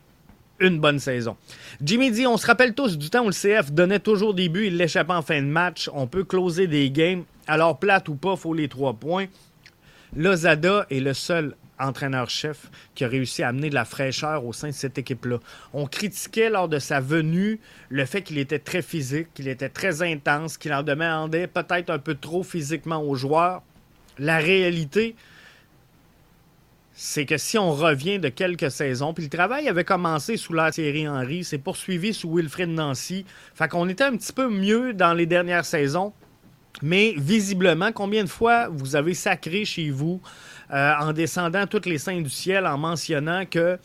une 0.60 0.78
bonne 0.78 0.98
saison. 0.98 1.36
Jimmy 1.82 2.10
dit 2.10 2.26
on 2.26 2.36
se 2.36 2.46
rappelle 2.46 2.74
tous 2.74 2.98
du 2.98 3.10
temps 3.10 3.24
où 3.24 3.28
le 3.28 3.32
CF 3.32 3.72
donnait 3.72 3.98
toujours 3.98 4.34
des 4.34 4.48
buts, 4.48 4.66
il 4.66 4.76
l'échappait 4.76 5.12
en 5.12 5.22
fin 5.22 5.40
de 5.40 5.46
match. 5.46 5.90
On 5.92 6.06
peut 6.06 6.24
closer 6.24 6.66
des 6.66 6.90
games. 6.90 7.24
Alors, 7.46 7.78
plate 7.78 8.08
ou 8.08 8.14
pas, 8.14 8.36
faut 8.36 8.54
les 8.54 8.68
trois 8.68 8.94
points. 8.94 9.26
Lozada 10.14 10.86
est 10.90 11.00
le 11.00 11.14
seul 11.14 11.56
entraîneur-chef 11.78 12.70
qui 12.94 13.04
a 13.04 13.08
réussi 13.08 13.42
à 13.42 13.48
amener 13.48 13.70
de 13.70 13.74
la 13.74 13.84
fraîcheur 13.84 14.44
au 14.44 14.52
sein 14.52 14.68
de 14.68 14.74
cette 14.74 14.98
équipe-là. 14.98 15.38
On 15.72 15.86
critiquait 15.86 16.50
lors 16.50 16.68
de 16.68 16.78
sa 16.78 17.00
venue 17.00 17.60
le 17.88 18.04
fait 18.04 18.22
qu'il 18.22 18.38
était 18.38 18.58
très 18.58 18.82
physique, 18.82 19.28
qu'il 19.34 19.48
était 19.48 19.68
très 19.68 20.02
intense, 20.02 20.58
qu'il 20.58 20.72
en 20.72 20.82
demandait 20.82 21.46
peut-être 21.46 21.90
un 21.90 21.98
peu 21.98 22.14
trop 22.14 22.42
physiquement 22.42 23.02
aux 23.02 23.14
joueurs. 23.14 23.62
La 24.18 24.38
réalité, 24.38 25.16
c'est 26.94 27.24
que 27.24 27.38
si 27.38 27.56
on 27.58 27.72
revient 27.72 28.18
de 28.18 28.28
quelques 28.28 28.70
saisons, 28.70 29.14
puis 29.14 29.24
le 29.24 29.30
travail 29.30 29.68
avait 29.68 29.84
commencé 29.84 30.36
sous 30.36 30.52
la 30.52 30.70
Thierry 30.70 31.08
Henry, 31.08 31.42
c'est 31.42 31.58
poursuivi 31.58 32.12
sous 32.12 32.32
Wilfred 32.36 32.68
Nancy, 32.68 33.24
fait 33.54 33.68
qu'on 33.68 33.88
était 33.88 34.04
un 34.04 34.16
petit 34.16 34.32
peu 34.32 34.48
mieux 34.50 34.92
dans 34.92 35.14
les 35.14 35.26
dernières 35.26 35.64
saisons, 35.64 36.12
mais 36.80 37.14
visiblement, 37.16 37.92
combien 37.92 38.24
de 38.24 38.28
fois 38.28 38.68
vous 38.68 38.96
avez 38.96 39.14
sacré 39.14 39.64
chez 39.64 39.90
vous 39.90 40.20
euh, 40.72 40.92
en 41.00 41.12
descendant 41.12 41.66
toutes 41.66 41.86
les 41.86 41.98
seins 41.98 42.20
du 42.20 42.30
ciel, 42.30 42.66
en 42.66 42.78
mentionnant 42.78 43.44
que 43.44 43.78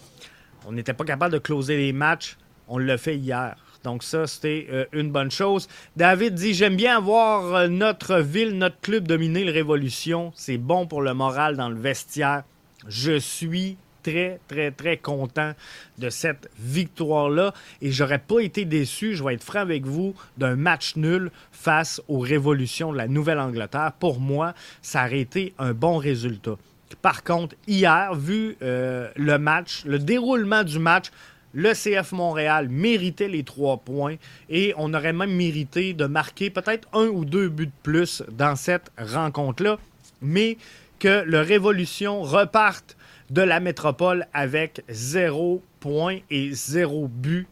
on 0.66 0.72
n'était 0.72 0.94
pas 0.94 1.04
capable 1.04 1.34
de 1.34 1.40
closer 1.40 1.78
les 1.78 1.94
matchs, 1.94 2.38
on 2.68 2.78
l'a 2.78 2.98
fait 2.98 3.18
hier. 3.18 3.56
Donc 3.84 4.04
ça, 4.04 4.28
c'était 4.28 4.68
euh, 4.70 4.86
une 4.92 5.12
bonne 5.12 5.32
chose. 5.32 5.68
David 5.96 6.34
dit, 6.34 6.54
j'aime 6.54 6.76
bien 6.76 7.00
voir 7.00 7.56
euh, 7.56 7.68
notre 7.68 8.20
ville, 8.20 8.58
notre 8.58 8.80
club 8.82 9.08
dominer 9.08 9.46
le 9.46 9.52
Révolution. 9.52 10.32
C'est 10.36 10.58
bon 10.58 10.88
pour 10.88 11.02
le 11.02 11.14
moral 11.14 11.56
dans 11.56 11.70
le 11.70 11.80
vestiaire. 11.80 12.44
Je 12.88 13.18
suis 13.18 13.78
très, 14.08 14.40
très, 14.48 14.72
très 14.72 14.98
content 14.98 15.52
de 15.98 16.10
cette 16.10 16.50
victoire-là 16.60 17.54
et 17.82 17.92
j'aurais 17.92 18.20
pas 18.20 18.40
été 18.40 18.64
déçu, 18.64 19.16
je 19.16 19.24
vais 19.24 19.34
être 19.34 19.44
franc 19.44 19.60
avec 19.60 19.86
vous, 19.86 20.16
d'un 20.38 20.56
match 20.56 20.96
nul 20.96 21.30
face 21.52 22.02
aux 22.08 22.20
révolutions 22.20 22.94
de 22.94 22.98
la 22.98 23.08
Nouvelle-Angleterre. 23.08 23.92
Pour 24.00 24.20
moi, 24.20 24.54
ça 24.82 25.06
aurait 25.06 25.20
été 25.20 25.54
un 25.60 25.74
bon 25.74 25.98
résultat. 25.98 26.56
Par 27.02 27.24
contre, 27.24 27.56
hier, 27.68 28.16
vu 28.16 28.56
euh, 28.62 29.10
le 29.18 29.38
match, 29.38 29.84
le 29.86 30.00
déroulement 30.00 30.64
du 30.64 30.80
match, 30.80 31.08
le 31.54 31.74
CF 31.74 32.14
Montréal 32.14 32.70
méritait 32.70 33.28
les 33.28 33.44
trois 33.44 33.78
points 33.78 34.16
et 34.50 34.74
on 34.78 34.94
aurait 34.94 35.14
même 35.14 35.34
mérité 35.34 35.94
de 35.94 36.06
marquer 36.06 36.50
peut-être 36.50 36.88
un 36.94 37.08
ou 37.08 37.26
deux 37.26 37.50
buts 37.50 37.68
de 37.68 37.72
plus 37.84 38.24
dans 38.32 38.56
cette 38.56 38.90
rencontre-là. 38.98 39.78
Mais 40.22 40.58
que 41.00 41.24
le 41.26 41.42
Révolution 41.42 42.22
reparte 42.22 42.97
de 43.30 43.42
la 43.42 43.60
métropole 43.60 44.28
avec 44.34 44.84
zéro 44.90 45.62
point 45.80 46.20
et 46.30 46.52
zéro 46.54 47.08
but. 47.08 47.48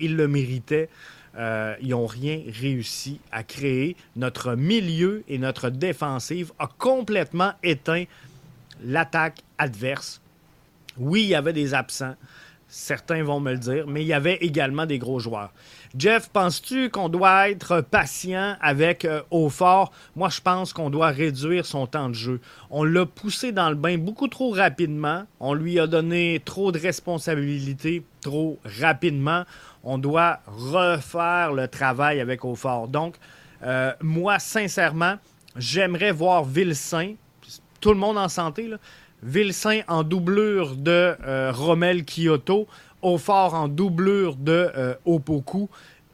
Ils 0.00 0.16
le 0.16 0.28
méritaient. 0.28 0.88
Euh, 1.38 1.74
ils 1.82 1.90
n'ont 1.90 2.06
rien 2.06 2.42
réussi 2.48 3.20
à 3.30 3.42
créer. 3.42 3.96
Notre 4.16 4.54
milieu 4.54 5.22
et 5.28 5.38
notre 5.38 5.70
défensive 5.70 6.52
a 6.58 6.68
complètement 6.78 7.52
éteint 7.62 8.04
l'attaque 8.82 9.42
adverse. 9.58 10.20
Oui, 10.98 11.22
il 11.22 11.28
y 11.28 11.34
avait 11.34 11.52
des 11.52 11.74
absents. 11.74 12.14
Certains 12.68 13.22
vont 13.22 13.38
me 13.38 13.52
le 13.52 13.58
dire, 13.58 13.86
mais 13.86 14.02
il 14.02 14.06
y 14.06 14.12
avait 14.12 14.36
également 14.36 14.86
des 14.86 14.98
gros 14.98 15.20
joueurs. 15.20 15.52
Jeff, 15.98 16.28
penses-tu 16.28 16.90
qu'on 16.90 17.08
doit 17.08 17.48
être 17.48 17.80
patient 17.80 18.56
avec 18.60 19.06
euh? 19.06 19.22
Moi, 19.30 20.28
je 20.28 20.40
pense 20.42 20.74
qu'on 20.74 20.90
doit 20.90 21.08
réduire 21.08 21.64
son 21.64 21.86
temps 21.86 22.10
de 22.10 22.14
jeu. 22.14 22.40
On 22.68 22.84
l'a 22.84 23.06
poussé 23.06 23.50
dans 23.50 23.70
le 23.70 23.76
bain 23.76 23.96
beaucoup 23.96 24.28
trop 24.28 24.50
rapidement. 24.50 25.24
On 25.40 25.54
lui 25.54 25.80
a 25.80 25.86
donné 25.86 26.42
trop 26.44 26.70
de 26.70 26.78
responsabilités 26.78 28.04
trop 28.20 28.58
rapidement. 28.64 29.44
On 29.84 29.96
doit 29.96 30.40
refaire 30.46 31.52
le 31.52 31.66
travail 31.66 32.20
avec 32.20 32.44
Aufort. 32.44 32.88
Donc, 32.88 33.14
euh, 33.62 33.92
moi, 34.02 34.38
sincèrement, 34.38 35.14
j'aimerais 35.56 36.12
voir 36.12 36.44
Vilsain, 36.44 37.14
tout 37.80 37.90
le 37.90 37.98
monde 37.98 38.18
en 38.18 38.28
santé, 38.28 38.68
là, 38.68 38.76
Vilsain 39.22 39.80
en 39.88 40.02
doublure 40.02 40.76
de 40.76 41.16
euh, 41.26 41.52
Rommel 41.54 42.04
Kyoto, 42.04 42.66
Aufort 43.06 43.54
en 43.54 43.68
doublure 43.68 44.34
de 44.34 44.68
euh, 44.76 44.94
Opoku 45.04 45.68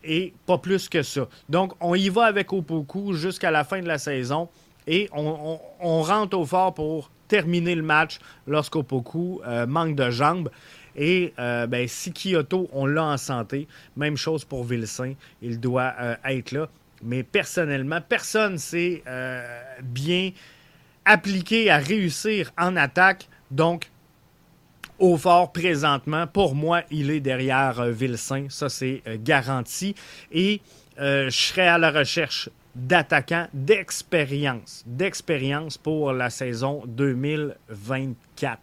et 0.04 0.34
pas 0.44 0.58
plus 0.58 0.90
que 0.90 1.02
ça. 1.02 1.26
Donc, 1.48 1.72
on 1.80 1.94
y 1.94 2.10
va 2.10 2.24
avec 2.26 2.52
Opoku 2.52 3.14
jusqu'à 3.14 3.50
la 3.50 3.64
fin 3.64 3.80
de 3.80 3.88
la 3.88 3.96
saison 3.96 4.50
et 4.86 5.08
on, 5.14 5.58
rentre 6.02 6.36
au 6.36 6.44
fort 6.44 6.74
pour 6.74 7.10
terminer 7.28 7.74
le 7.74 7.82
match 7.82 8.18
lorsqu'Opoku 8.46 9.40
euh, 9.46 9.66
manque 9.66 9.94
de 9.94 10.10
jambes. 10.10 10.50
Et 10.94 11.32
ben, 11.38 11.88
si 11.88 12.12
Kyoto, 12.12 12.68
on 12.72 12.84
l'a 12.84 13.04
en 13.04 13.16
santé, 13.16 13.66
même 13.96 14.18
chose 14.18 14.44
pour 14.44 14.64
Vilsain, 14.64 15.14
il 15.40 15.58
doit 15.58 15.94
être 16.26 16.52
là. 16.52 16.68
Mais 17.02 17.22
personnellement, 17.22 18.00
personne 18.06 18.58
s'est 18.58 19.02
bien 19.82 20.32
appliqué 21.06 21.70
à 21.70 21.78
réussir 21.78 22.52
en 22.58 22.76
attaque. 22.76 23.28
Donc, 23.50 23.91
au 25.02 25.16
fort 25.16 25.50
présentement, 25.50 26.28
pour 26.28 26.54
moi, 26.54 26.82
il 26.92 27.10
est 27.10 27.18
derrière 27.18 27.80
euh, 27.80 27.90
Vilsain. 27.90 28.46
Ça, 28.48 28.68
c'est 28.68 29.02
euh, 29.08 29.16
garanti. 29.18 29.96
Et 30.30 30.60
euh, 31.00 31.28
je 31.28 31.36
serai 31.36 31.66
à 31.66 31.76
la 31.76 31.90
recherche 31.90 32.48
d'attaquants 32.76 33.48
d'expérience, 33.52 34.84
d'expérience 34.86 35.76
pour 35.76 36.12
la 36.12 36.30
saison 36.30 36.84
2024. 36.86 38.60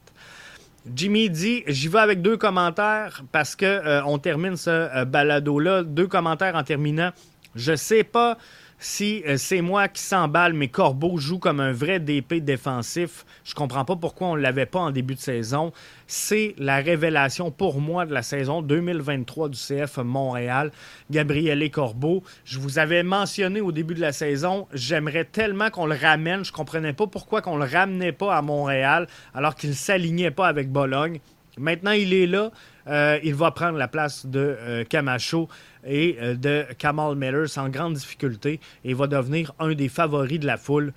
Jimmy 0.96 1.30
dit, 1.30 1.64
j'y 1.68 1.90
vais 1.90 2.00
avec 2.00 2.22
deux 2.22 2.38
commentaires 2.38 3.22
parce 3.34 3.56
que 3.56 4.02
on 4.06 4.18
termine 4.18 4.56
ce 4.56 5.04
balado 5.04 5.60
là. 5.60 5.84
Deux 5.84 6.08
commentaires 6.08 6.56
en 6.56 6.64
terminant. 6.64 7.12
Je 7.54 7.76
sais 7.76 8.04
pas 8.04 8.38
si 8.80 9.24
euh, 9.28 9.36
c'est 9.38 9.62
moi 9.62 9.90
qui 9.90 10.02
s'emballe, 10.02 10.54
mais 10.54 10.70
Corbeau 10.70 11.18
joue 11.18 11.38
comme 11.38 11.60
un 11.60 11.74
vrai 11.74 12.00
DP 12.00 12.36
défensif, 12.36 13.26
je 13.44 13.54
comprends 13.54 13.84
pas 13.84 13.98
pourquoi 13.98 14.30
on 14.30 14.36
l'avait 14.36 14.66
pas 14.66 14.80
en 14.80 14.92
début 14.92 15.16
de 15.16 15.20
saison. 15.20 15.74
C'est 16.08 16.56
la 16.58 16.78
révélation 16.78 17.52
pour 17.52 17.82
moi 17.82 18.06
de 18.06 18.14
la 18.14 18.22
saison 18.22 18.62
2023 18.62 19.50
du 19.50 19.58
CF 19.58 19.98
Montréal, 19.98 20.72
Gabriel 21.12 21.70
Corbeau. 21.70 22.24
Je 22.46 22.58
vous 22.58 22.80
avais 22.80 23.04
mentionné 23.04 23.60
au 23.60 23.74
début 23.74 23.96
de 23.96 24.02
la 24.02 24.14
saison, 24.14 24.68
j'aimerais 24.74 25.26
tellement 25.26 25.70
qu'on 25.70 25.86
le 25.86 25.96
ramène. 25.96 26.46
Je 26.46 26.54
comprenais 26.54 26.94
pas 26.94 27.08
pourquoi 27.08 27.42
qu'on 27.42 27.58
le 27.58 27.66
ramenait 27.66 28.14
pas 28.14 28.36
à 28.36 28.42
Montréal 28.42 29.08
alors 29.34 29.56
qu'il 29.56 29.76
s'alignait 29.76 30.32
pas 30.32 30.48
avec 30.48 30.72
Bologne. 30.72 31.20
Maintenant, 31.60 31.92
il 31.92 32.14
est 32.14 32.26
là. 32.26 32.52
Euh, 32.88 33.20
il 33.24 33.36
va 33.36 33.52
prendre 33.52 33.78
la 33.78 33.88
place 33.88 34.26
de 34.26 34.40
euh, 34.40 34.84
Camacho 34.84 35.48
et 35.86 36.18
euh, 36.20 36.34
de 36.34 36.66
Kamal 36.78 37.16
Miller 37.16 37.48
sans 37.48 37.70
grande 37.70 37.94
difficulté 37.94 38.60
et 38.84 38.94
va 38.94 39.06
devenir 39.06 39.54
un 39.60 39.74
des 39.74 39.90
favoris 39.90 40.40
de 40.40 40.48
la 40.48 40.58
foule 40.58 40.94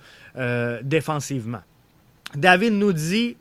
défensivement. 0.81 1.61
David 2.35 2.73
nous 2.73 2.93
dit 2.93 3.37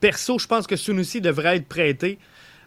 perso, 0.00 0.38
je 0.38 0.46
pense 0.46 0.66
que 0.66 0.76
Sunusi 0.76 1.20
devrait 1.20 1.56
être 1.56 1.68
prêté 1.68 2.18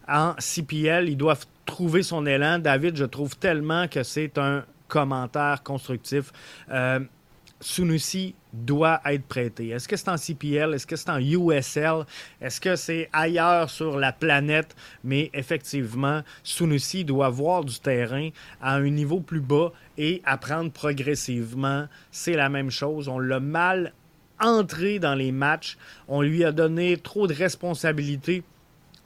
en 0.07 0.35
CPL. 0.37 1.09
Ils 1.09 1.17
doivent 1.17 1.45
trouver 1.65 2.03
son 2.03 2.27
élan. 2.27 2.59
David, 2.59 2.95
je 2.95 3.05
trouve 3.05 3.35
tellement 3.37 3.87
que 3.87 4.03
c'est 4.03 4.37
un 4.37 4.63
commentaire 4.87 5.63
constructif. 5.63 6.31
Sunusi 7.61 8.35
doit 8.53 9.01
être 9.05 9.25
prêté. 9.25 9.69
Est-ce 9.69 9.87
que 9.87 9.95
c'est 9.95 10.09
en 10.09 10.17
CPL? 10.17 10.73
Est-ce 10.73 10.85
que 10.85 10.95
c'est 10.95 11.09
en 11.09 11.19
USL? 11.19 12.05
Est-ce 12.41 12.59
que 12.59 12.75
c'est 12.75 13.09
ailleurs 13.13 13.69
sur 13.69 13.97
la 13.97 14.11
planète? 14.11 14.75
Mais 15.03 15.29
effectivement, 15.33 16.21
Sunusi 16.43 17.05
doit 17.05 17.29
voir 17.29 17.63
du 17.63 17.79
terrain 17.79 18.29
à 18.61 18.75
un 18.75 18.89
niveau 18.89 19.19
plus 19.19 19.41
bas 19.41 19.71
et 19.97 20.21
apprendre 20.25 20.71
progressivement. 20.71 21.87
C'est 22.11 22.35
la 22.35 22.49
même 22.49 22.71
chose. 22.71 23.07
On 23.07 23.19
l'a 23.19 23.39
mal 23.39 23.93
entré 24.39 24.99
dans 24.99 25.15
les 25.15 25.31
matchs. 25.31 25.77
On 26.07 26.21
lui 26.21 26.43
a 26.43 26.51
donné 26.51 26.97
trop 26.97 27.27
de 27.27 27.33
responsabilités 27.33 28.43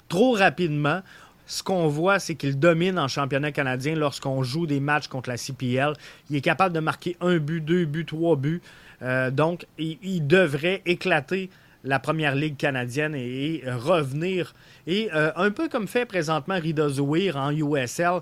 trop 0.10 0.34
rapidement 0.34 1.02
ce 1.50 1.64
qu'on 1.64 1.88
voit, 1.88 2.20
c'est 2.20 2.36
qu'il 2.36 2.60
domine 2.60 3.00
en 3.00 3.08
championnat 3.08 3.52
canadien 3.52 3.96
lorsqu'on 3.96 4.44
joue 4.44 4.68
des 4.68 4.80
matchs 4.80 5.08
contre 5.08 5.30
la 5.30 5.36
CPL. 5.36 5.94
Il 6.30 6.36
est 6.36 6.42
capable 6.42 6.76
de 6.76 6.80
marquer 6.80 7.18
un 7.22 7.38
but, 7.38 7.60
deux 7.60 7.86
buts, 7.86 8.06
trois 8.06 8.36
buts. 8.36 8.62
Euh, 9.02 9.32
donc, 9.32 9.66
il, 9.80 10.28
devrait 10.28 10.84
éclater 10.86 11.50
la 11.84 11.98
première 11.98 12.36
ligue 12.36 12.56
canadienne 12.56 13.16
et, 13.16 13.64
revenir. 13.66 14.54
Et 14.86 15.10
euh, 15.16 15.32
un 15.36 15.50
peu 15.50 15.70
comme 15.70 15.88
fait 15.88 16.06
présentement 16.06 16.60
Rida 16.60 16.88
Zouir 16.88 17.36
en 17.36 17.50
USL 17.50 18.22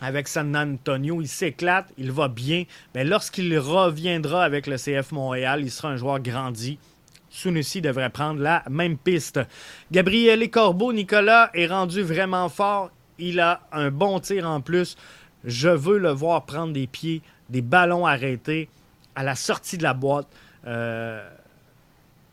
avec 0.00 0.26
San 0.26 0.56
Antonio, 0.56 1.20
il 1.20 1.28
s'éclate, 1.28 1.86
il 1.96 2.10
va 2.10 2.26
bien. 2.26 2.64
Mais 2.92 3.04
lorsqu'il 3.04 3.56
reviendra 3.56 4.42
avec 4.42 4.66
le 4.66 4.78
CF 4.78 5.12
Montréal, 5.12 5.60
il 5.62 5.70
sera 5.70 5.90
un 5.90 5.96
joueur 5.96 6.18
grandi. 6.18 6.80
Sunusi 7.30 7.80
devrait 7.80 8.10
prendre 8.10 8.40
la 8.40 8.62
même 8.70 8.96
piste. 8.96 9.40
Gabriel 9.90 10.48
Corbeau, 10.50 10.92
Nicolas, 10.92 11.50
est 11.54 11.66
rendu 11.66 12.02
vraiment 12.02 12.48
fort. 12.48 12.90
Il 13.18 13.40
a 13.40 13.60
un 13.72 13.90
bon 13.90 14.20
tir 14.20 14.48
en 14.48 14.60
plus. 14.60 14.96
Je 15.44 15.68
veux 15.68 15.98
le 15.98 16.10
voir 16.10 16.46
prendre 16.46 16.72
des 16.72 16.86
pieds, 16.86 17.22
des 17.48 17.62
ballons 17.62 18.06
arrêtés 18.06 18.68
à 19.14 19.22
la 19.22 19.34
sortie 19.34 19.78
de 19.78 19.82
la 19.82 19.94
boîte. 19.94 20.28
Euh, 20.66 21.28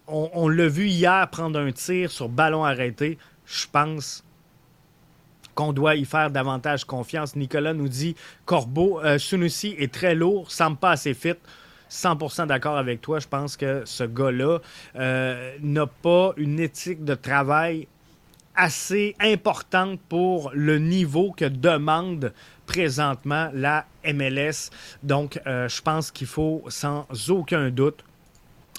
on, 0.08 0.48
l'a 0.48 0.68
vu 0.68 0.88
hier 0.88 1.28
prendre 1.30 1.60
un 1.60 1.72
tir 1.72 2.12
sur 2.12 2.30
ballon 2.30 2.64
arrêté. 2.64 3.18
Je 3.46 3.66
pense 3.72 4.24
qu'on 5.56 5.74
doit 5.74 5.96
y 5.96 6.06
faire 6.06 6.30
davantage 6.30 6.86
confiance. 6.86 7.36
Nicolas 7.36 7.74
nous 7.74 7.88
dit 7.88 8.16
Corbeau, 8.46 9.00
euh, 9.04 9.18
est 9.18 9.94
très 9.94 10.14
lourd, 10.14 10.52
semble 10.52 10.78
pas 10.78 10.92
assez 10.92 11.14
fit. 11.14 11.36
100% 11.96 12.48
d'accord 12.48 12.78
avec 12.78 13.02
toi. 13.02 13.20
Je 13.20 13.28
pense 13.28 13.56
que 13.56 13.84
ce 13.86 14.04
gars-là 14.04 14.60
euh, 14.96 15.56
n'a 15.62 15.88
pas 15.88 16.34
une 16.38 16.60
éthique 16.60 17.04
de 17.06 17.16
travail 17.16 17.88
assez 18.56 19.16
importante 19.20 20.00
pour 20.08 20.52
le 20.54 20.78
niveau 20.78 21.32
que 21.32 21.46
demande 21.46 22.34
présentement 22.66 23.50
la 23.54 23.86
MLS. 24.06 24.72
Donc, 25.04 25.40
euh, 25.46 25.68
je 25.68 25.82
pense 25.82 26.12
qu'il 26.12 26.28
faut 26.28 26.64
sans 26.68 27.06
aucun 27.30 27.70
doute 27.70 28.04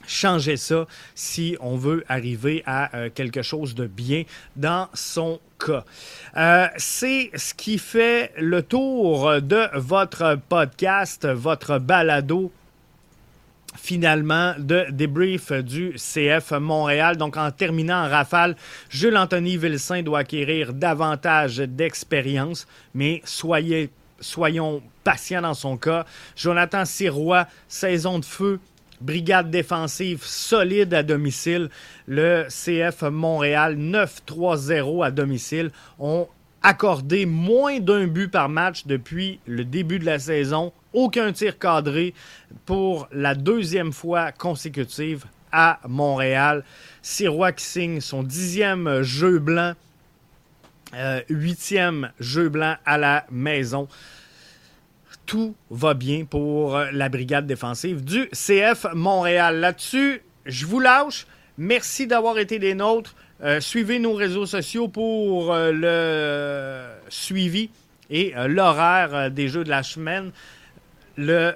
changer 0.06 0.56
ça 0.56 0.86
si 1.14 1.56
on 1.60 1.76
veut 1.76 2.04
arriver 2.08 2.62
à 2.66 2.94
euh, 2.94 3.10
quelque 3.12 3.42
chose 3.42 3.74
de 3.74 3.86
bien 3.86 4.22
dans 4.54 4.88
son 4.94 5.40
cas. 5.58 5.84
c'est 6.76 7.30
ce 7.34 7.54
qui 7.54 7.78
fait 7.78 8.32
le 8.38 8.62
tour 8.62 9.40
de 9.40 9.68
votre 9.74 10.38
podcast, 10.48 11.26
votre 11.26 11.78
balado 11.78 12.52
finalement 13.76 14.54
de 14.58 14.86
débrief 14.90 15.52
du 15.52 15.94
CF 15.94 16.52
Montréal. 16.52 17.16
Donc 17.16 17.36
en 17.36 17.50
terminant 17.50 18.04
en 18.04 18.08
rafale, 18.08 18.56
Jules-Anthony 18.90 19.56
Vilsain 19.56 20.02
doit 20.02 20.20
acquérir 20.20 20.72
davantage 20.72 21.58
d'expérience, 21.58 22.66
mais 22.94 23.22
soyons 23.24 24.82
patients 25.04 25.42
dans 25.42 25.54
son 25.54 25.76
cas. 25.76 26.04
Jonathan 26.36 26.84
Sirois, 26.84 27.46
saison 27.68 28.18
de 28.18 28.24
feu, 28.24 28.60
brigade 29.00 29.50
défensive 29.50 30.24
solide 30.24 30.94
à 30.94 31.02
domicile. 31.02 31.70
Le 32.06 32.46
CF 32.48 33.02
Montréal 33.02 33.76
9-3-0 33.76 35.04
à 35.04 35.10
domicile 35.10 35.70
ont 35.98 36.28
accordé 36.66 37.26
moins 37.26 37.78
d'un 37.78 38.08
but 38.08 38.26
par 38.26 38.48
match 38.48 38.86
depuis 38.86 39.38
le 39.46 39.64
début 39.64 40.00
de 40.00 40.04
la 40.04 40.18
saison 40.18 40.72
aucun 40.92 41.30
tir 41.30 41.60
cadré 41.60 42.12
pour 42.64 43.06
la 43.12 43.36
deuxième 43.36 43.92
fois 43.92 44.32
consécutive 44.32 45.26
à 45.52 45.78
Montréal. 45.86 46.64
Sirois 47.02 47.52
qui 47.52 47.64
signe 47.64 48.00
son 48.00 48.24
dixième 48.24 49.02
jeu 49.02 49.38
blanc, 49.38 49.74
euh, 50.94 51.20
huitième 51.28 52.10
jeu 52.18 52.48
blanc 52.48 52.74
à 52.84 52.98
la 52.98 53.26
maison. 53.30 53.86
Tout 55.24 55.54
va 55.70 55.94
bien 55.94 56.24
pour 56.24 56.80
la 56.90 57.08
brigade 57.08 57.46
défensive 57.46 58.04
du 58.04 58.28
CF 58.30 58.86
Montréal. 58.92 59.60
Là-dessus, 59.60 60.20
je 60.46 60.66
vous 60.66 60.80
lâche. 60.80 61.28
Merci 61.58 62.08
d'avoir 62.08 62.38
été 62.38 62.58
des 62.58 62.74
nôtres. 62.74 63.14
Euh, 63.42 63.60
suivez 63.60 63.98
nos 63.98 64.14
réseaux 64.14 64.46
sociaux 64.46 64.88
pour 64.88 65.52
euh, 65.52 65.70
le 65.72 67.10
suivi 67.10 67.70
et 68.08 68.32
l'horaire 68.46 69.30
des 69.30 69.48
jeux 69.48 69.64
de 69.64 69.68
la 69.68 69.82
semaine 69.82 70.30
le 71.16 71.52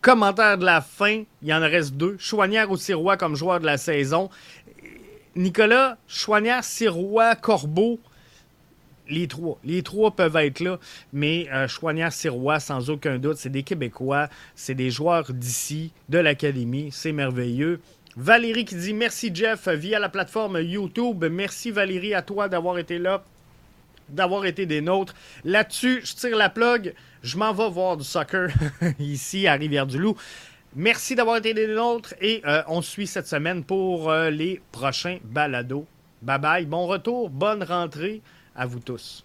commentaire 0.00 0.58
de 0.58 0.64
la 0.64 0.80
fin, 0.80 1.22
il 1.42 1.52
en 1.52 1.60
reste 1.60 1.94
deux. 1.94 2.16
Chouanière 2.18 2.70
ou 2.70 2.76
Sirois 2.76 3.16
comme 3.16 3.36
joueur 3.36 3.60
de 3.60 3.66
la 3.66 3.78
saison. 3.78 4.30
Nicolas, 5.36 5.96
Chouanière, 6.08 6.64
Sirois, 6.64 7.36
Corbeau, 7.36 8.00
les 9.08 9.28
trois. 9.28 9.58
Les 9.64 9.82
trois 9.82 10.10
peuvent 10.10 10.36
être 10.36 10.60
là, 10.60 10.78
mais 11.12 11.48
euh, 11.52 11.68
Chouanière, 11.68 12.12
Sirois, 12.12 12.60
sans 12.60 12.90
aucun 12.90 13.18
doute, 13.18 13.36
c'est 13.36 13.50
des 13.50 13.62
Québécois, 13.62 14.28
c'est 14.54 14.74
des 14.74 14.90
joueurs 14.90 15.32
d'ici, 15.32 15.92
de 16.08 16.18
l'Académie, 16.18 16.90
c'est 16.92 17.12
merveilleux. 17.12 17.80
Valérie 18.16 18.64
qui 18.64 18.74
dit 18.74 18.92
merci 18.92 19.30
Jeff 19.32 19.68
via 19.68 19.98
la 19.98 20.08
plateforme 20.08 20.60
YouTube. 20.60 21.24
Merci 21.30 21.70
Valérie 21.70 22.14
à 22.14 22.22
toi 22.22 22.48
d'avoir 22.48 22.78
été 22.78 22.98
là, 22.98 23.22
d'avoir 24.08 24.46
été 24.46 24.66
des 24.66 24.80
nôtres. 24.80 25.14
Là-dessus, 25.44 26.02
je 26.04 26.14
tire 26.14 26.36
la 26.36 26.50
plug. 26.50 26.94
Je 27.22 27.36
m'en 27.36 27.52
vais 27.52 27.68
voir 27.68 27.96
du 27.96 28.04
soccer 28.04 28.50
ici 28.98 29.46
à 29.46 29.54
Rivière-du-Loup. 29.54 30.16
Merci 30.74 31.14
d'avoir 31.14 31.36
été 31.36 31.54
des 31.54 31.66
nôtres 31.66 32.14
et 32.20 32.42
euh, 32.46 32.62
on 32.68 32.80
suit 32.80 33.06
cette 33.06 33.26
semaine 33.26 33.64
pour 33.64 34.10
euh, 34.10 34.30
les 34.30 34.60
prochains 34.70 35.18
balados. 35.24 35.86
Bye 36.22 36.38
bye, 36.38 36.66
bon 36.66 36.86
retour, 36.86 37.30
bonne 37.30 37.62
rentrée 37.62 38.22
à 38.54 38.66
vous 38.66 38.78
tous. 38.78 39.24